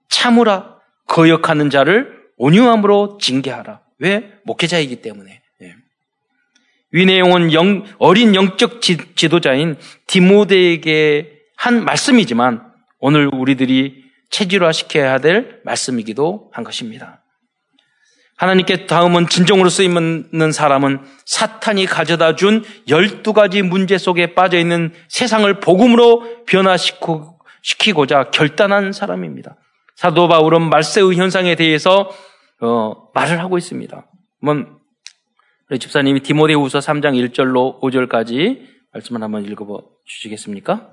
[0.09, 0.79] 참으라.
[1.07, 3.81] 거역하는 자를 온유함으로 징계하라.
[3.99, 4.39] 왜?
[4.45, 5.41] 목회자이기 때문에.
[5.61, 5.75] 예.
[6.91, 9.75] 위내용은 영, 어린 영적 지, 지도자인
[10.07, 17.23] 디모데에게 한 말씀이지만 오늘 우리들이 체질화시켜야 될 말씀이기도 한 것입니다.
[18.35, 26.45] 하나님께 다음은 진정으로 쓰임없는 사람은 사탄이 가져다 준 12가지 문제 속에 빠져 있는 세상을 복음으로
[26.45, 29.57] 변화시키고자 결단한 사람입니다.
[29.95, 32.09] 사도 바울은 말세의 현상에 대해서
[32.59, 34.09] 어, 말을 하고 있습니다.
[35.69, 40.92] 우리 집사님이 디모데후서 3장 1절로 5절까지 말씀을 한번 읽어 주시겠습니까?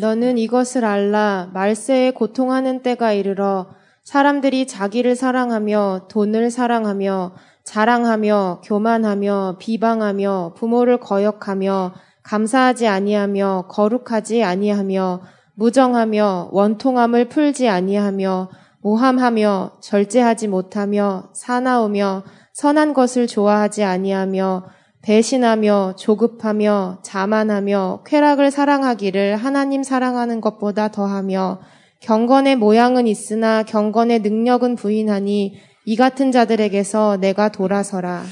[0.00, 1.50] 너는 이것을 알라.
[1.52, 3.66] 말세에 고통하는 때가 이르러
[4.04, 7.32] 사람들이 자기를 사랑하며 돈을 사랑하며
[7.64, 15.20] 자랑하며 교만하며 비방하며 부모를 거역하며 감사하지 아니하며 거룩하지 아니하며
[15.54, 18.48] 무정하며 원통함을 풀지 아니하며
[18.80, 22.22] 모함하며 절제하지 못하며 사나우며
[22.52, 31.60] 선한 것을 좋아하지 아니하며 배신하며 조급하며 자만하며 쾌락을 사랑하기를 하나님 사랑하는 것보다 더하며
[32.00, 38.24] 경건의 모양은 있으나 경건의 능력은 부인하니 이 같은 자들에게서 내가 돌아서라.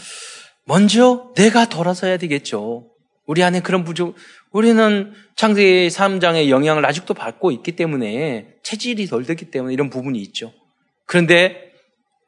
[0.64, 2.90] 먼저 내가 돌아서야 되겠죠.
[3.26, 4.14] 우리 안에 그런 부족,
[4.52, 10.52] 우리는 창세기 3장의 영향을 아직도 받고 있기 때문에 체질이 덜 됐기 때문에 이런 부분이 있죠.
[11.06, 11.72] 그런데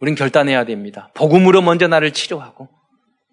[0.01, 1.11] 우린 결단해야 됩니다.
[1.15, 2.69] 복음으로 먼저 나를 치료하고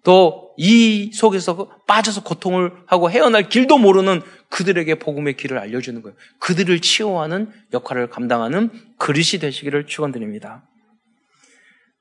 [0.06, 6.16] 또 이 속에서 빠져서 고통을 하고 헤어날 길도 모르는 그들에게 복음의 길을 알려주는 거예요.
[6.38, 10.64] 그들을 치유하는 역할을 감당하는 그릇이 되시기를 축원드립니다.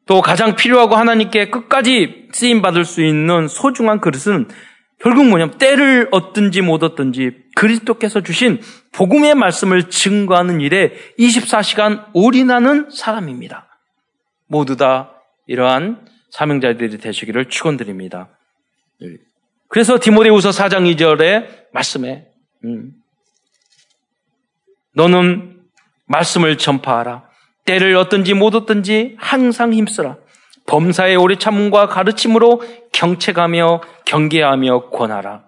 [0.06, 4.48] 또 가장 필요하고 하나님께 끝까지 쓰임 받을 수 있는 소중한 그릇은
[5.00, 8.62] 결국 뭐냐면 때를 얻든지 못 얻든지 그리스도께서 주신
[8.94, 13.68] 복음의 말씀을 증거하는 일에 24시간 올인하는 사람입니다.
[14.48, 15.12] 모두 다
[15.48, 16.06] 이러한
[16.36, 18.28] 사명자들이 되시기를 축원드립니다.
[19.70, 22.28] 그래서 디모데후서 4장 2절에 말씀에
[22.66, 22.92] 음,
[24.94, 25.62] 너는
[26.08, 27.30] 말씀을 전파하라.
[27.64, 30.18] 때를 얻든지 못 얻든지 항상 힘쓰라.
[30.68, 32.62] 범사의 오래 참음과 가르침으로
[32.92, 35.46] 경책하며 경계하며 권하라.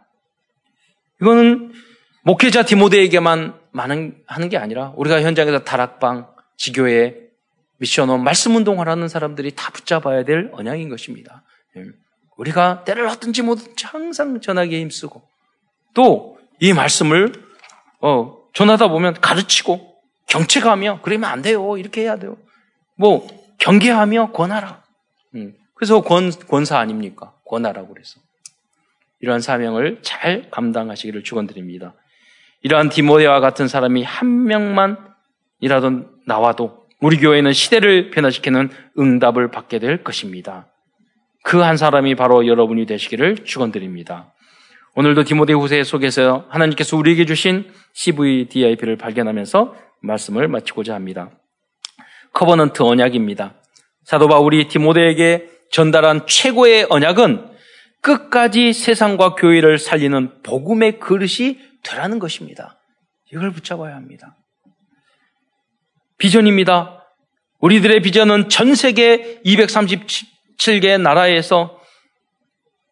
[1.22, 1.74] 이거는
[2.24, 7.27] 목회자 디모데에게만 많은 하는 게 아니라 우리가 현장에서 다락방, 지교회,
[7.78, 11.44] 미션원, 말씀 운동을 하는 사람들이 다 붙잡아야 될 언약인 것입니다.
[11.76, 11.86] 예.
[12.38, 15.22] 우리가 때를 얻든지 뭐든지 항상 전하기에 힘쓰고
[15.94, 17.34] 또 이 말씀을
[18.02, 19.96] 어, 전하다 보면 가르치고
[20.28, 21.78] 경책하며 그러면 안 돼요.
[21.78, 22.38] 이렇게 해야 돼요.
[22.96, 23.28] 뭐
[23.60, 24.84] 경계하며 권하라.
[25.36, 25.54] 음.
[25.76, 27.34] 그래서 권, 권사 아닙니까?
[27.46, 28.20] 권하라고 그래서.
[29.20, 31.94] 이러한 사명을 잘 감당하시기를 축원드립니다.
[32.62, 40.68] 이러한 디모데와 같은 사람이 한 명만이라도 나와도 우리 교회는 시대를 변화시키는 응답을 받게 될 것입니다.
[41.44, 44.34] 그 한 사람이 바로 여러분이 되시기를 축원드립니다.
[44.96, 51.30] 오늘도 디모데 후세 속에서 하나님께서 우리에게 주신 CVDIP를 발견하면서 말씀을 마치고자 합니다.
[52.34, 53.54] Covenant 언약입니다.
[54.04, 57.52] 사도 바울이 디모데에게 전달한 최고의 언약은
[58.02, 62.80] 끝까지 세상과 교회를 살리는 복음의 그릇이 되라는 것입니다.
[63.32, 64.36] 이걸 붙잡아야 합니다.
[66.18, 67.06] 비전입니다.
[67.60, 71.80] 우리들의 비전은 전 세계 237개 나라에서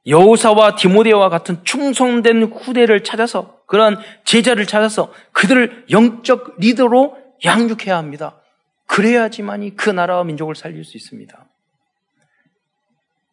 [0.08, 8.39] 여호수아와 디모데와 같은 충성된 후대를 찾아서 그러한 제자를 찾아서 그들을 영적 리더로 양육해야 합니다.
[8.88, 11.45] 그래야지만이 그 나라와 민족을 살릴 수 있습니다.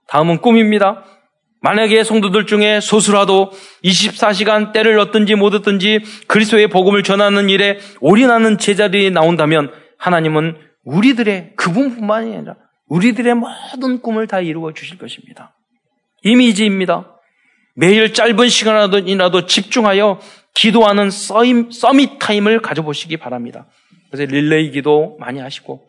[0.07, 1.05] 다음은 꿈입니다.
[1.63, 3.53] 만약에 성도들 중에 소수라도
[3.85, 12.37] 24시간 때를 얻든지 못 얻든지 그리스도의 복음을 전하는 일에 올인하는 제자들이 나온다면 하나님은 우리들의 그분뿐만이
[12.37, 12.57] 아니라
[12.89, 15.55] 우리들의 모든 꿈을 다 이루어 주실 것입니다.
[16.25, 17.17] 이미지입니다.
[17.75, 20.21] 매일 짧은 시간이라도 집중하여
[20.55, 23.67] 기도하는 summit time을 가져보시기 바랍니다.
[24.11, 25.89] 그래서 릴레이 기도 많이 하시고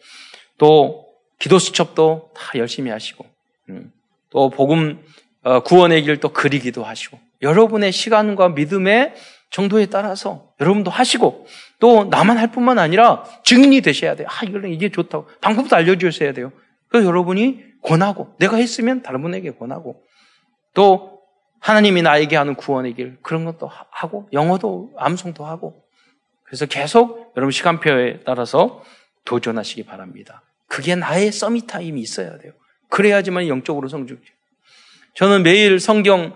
[0.60, 1.08] 또
[1.40, 3.26] 기도 수첩도 다 열심히 하시고
[3.70, 3.92] 음,
[4.30, 5.23] 또 복음 어,
[5.66, 9.14] 구원의 길도 그리기도 하시고 여러분의 시간과 믿음의
[9.50, 11.46] 정도에 따라서 여러분도 하시고
[11.80, 14.28] 또 나만 할 뿐만 아니라 증인이 되셔야 돼요.
[14.30, 15.28] 아, 이걸 이게 좋다고.
[15.42, 16.52] 방법도 알려주셔야 돼요.
[16.88, 20.02] 그래서 여러분이 권하고 내가 했으면 다른 분에게 권하고
[20.74, 21.22] 또
[21.60, 25.84] 하나님이 나에게 하는 구원의 길 그런 것도 하고 영어도 암송도 하고
[26.44, 28.84] 그래서 계속 여러분 시간표에 따라서
[29.26, 30.44] 도전하시기 바랍니다.
[30.68, 32.54] 그게 나의 서밋 타임이 있어야 돼요.
[32.90, 34.20] 그래야지만 영적으로 성숙.
[35.16, 36.36] 저는 매일 성경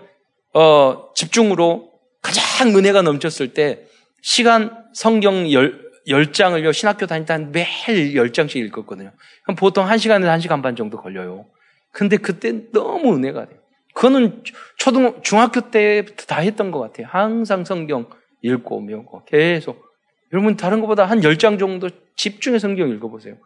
[0.54, 3.84] 어, 집중으로 가장 은혜가 넘쳤을 때
[4.22, 9.12] 시간 성경 열, 열 장을요 신학교 다닐 때 매일 열 장씩 읽었거든요.
[9.44, 11.46] 그럼 보통 한 시간에서 한 시간 반 정도 걸려요.
[11.92, 13.58] 근데 그때 너무 은혜가 돼요.
[13.94, 14.42] 그거는
[14.76, 17.08] 초등, 중학교 때부터 다 했던 것 같아요.
[17.10, 18.08] 항상 성경
[18.42, 19.84] 읽고, 외우고, 계속.
[20.32, 23.36] 여러분, 다른 것보다 한 열 장 정도 집중해 성경 읽어보세요.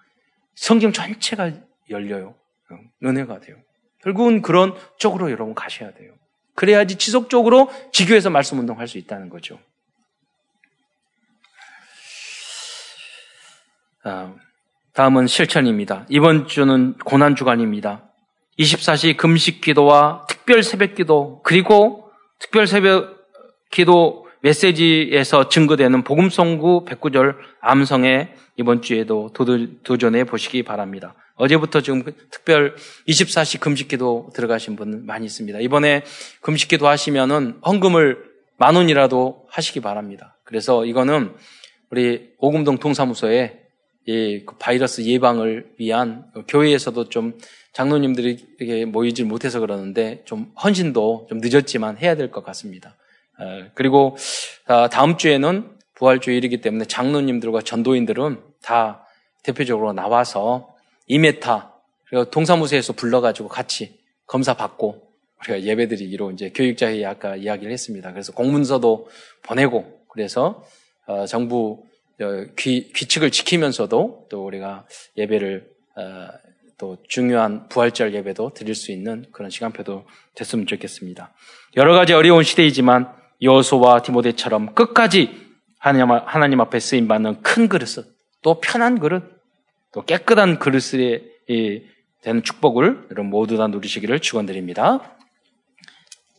[0.55, 1.53] 성경 전체가
[1.89, 2.35] 열려요.
[3.03, 3.57] 은혜가 돼요.
[4.03, 6.13] 결국은 그런 쪽으로 여러분 가셔야 돼요.
[6.55, 9.59] 그래야지 지속적으로 지교에서 말씀 운동할 수 있다는 거죠.
[14.05, 14.35] 아,
[14.95, 16.07] 다음은 실천입니다.
[16.09, 18.03] 이번 주는 고난 주간입니다.
[18.59, 23.23] 24시 금식 기도와 특별 새벽 기도 그리고 특별 새벽
[23.71, 29.31] 기도 메시지에서 증거되는 복음성구 109절 암성에 이번 주에도
[29.85, 31.15] 도전해 보시기 바랍니다.
[31.43, 32.77] 어제부터 지금 특별
[33.09, 35.59] 24시 금식기도 들어가신 분 많이 있습니다.
[35.59, 36.05] 이번에
[36.41, 38.23] 금식기도 하시면은 헌금을
[38.59, 40.39] 만 원이라도 하시기 바랍니다.
[40.45, 41.35] 그래서 이거는
[41.91, 43.59] 우리 오금동 동사무소에
[44.07, 47.39] 이그 바이러스 예방을 위한 교회에서도 좀
[47.73, 52.97] 장로님들이 이렇게 모이질 못해서 그러는데 좀 헌신도 좀 늦었지만 해야 될 것 같습니다.
[53.75, 54.17] 그리고
[54.67, 59.05] 아, 다음 주에는 부활주일이기 때문에 장로님들과 전도인들은 다
[59.43, 60.72] 대표적으로 나와서
[61.13, 61.75] 이메타
[62.09, 68.13] 그리고 동사무소에서 불러가지고 같이 검사 받고 우리가 예배드리기로 이제 교육자회의 아까 이야기를 했습니다.
[68.13, 69.09] 그래서 공문서도
[69.43, 70.65] 보내고 그래서
[71.07, 71.85] 어, 정부
[72.21, 74.87] 어, 귀, 규칙을 지키면서도 또 우리가
[75.19, 76.29] 예배를 어,
[76.79, 81.33] 또 중요한 부활절 예배도 드릴 수 있는 그런 시간표도 됐으면 좋겠습니다.
[81.77, 85.31] 여러 가지 어려운 시대이지만 여호수와 디모데처럼 끝까지
[85.79, 87.89] 하나님 앞에 쓰임 받는 큰 그릇,
[88.41, 89.42] 또 편한 그릇,
[89.93, 91.23] 또 깨끗한 그릇에
[92.23, 95.17] 되는 축복을 여러분 모두 다 누리시기를 축원드립니다.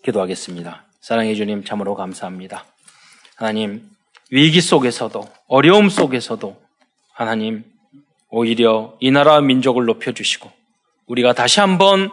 [0.03, 0.85] 기도하겠습니다.
[1.01, 2.65] 사랑해 주님 참으로 감사합니다.
[3.35, 3.87] 하나님
[4.31, 6.61] 위기 속에서도 어려움 속에서도
[7.13, 7.63] 하나님
[8.29, 10.51] 오히려 이 나라 민족을 높여 주시고
[11.05, 12.09] 우리가 다시 한번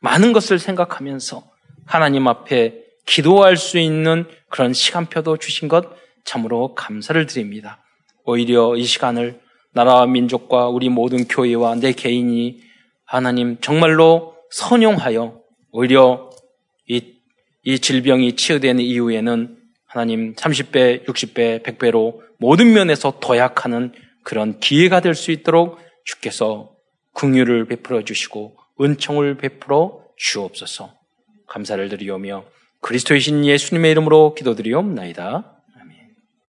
[0.00, 1.42] 많은 것을 생각하면서
[1.86, 5.86] 하나님 앞에 기도할 수 있는 그런 시간표도 주신 것
[6.24, 7.82] 참으로 감사를 드립니다.
[8.24, 9.40] 오히려 이 시간을
[9.74, 12.60] 나라와 민족과 우리 모든 교회와 내 개인이
[13.04, 15.40] 하나님 정말로 선용하여
[15.72, 16.30] 오히려
[16.88, 17.14] 이,
[17.64, 19.56] 이 질병이 치유되는 이후에는
[19.86, 26.74] 하나님 30배, 60배, 100배로 모든 면에서 도약하는 그런 기회가 될 수 있도록 주께서
[27.14, 30.94] 긍휼을 베풀어 주시고 은총을 베풀어 주옵소서.
[31.46, 32.44] 감사를 드리오며
[32.80, 35.53] 그리스도이신 예수님의 이름으로 기도드리옵나이다.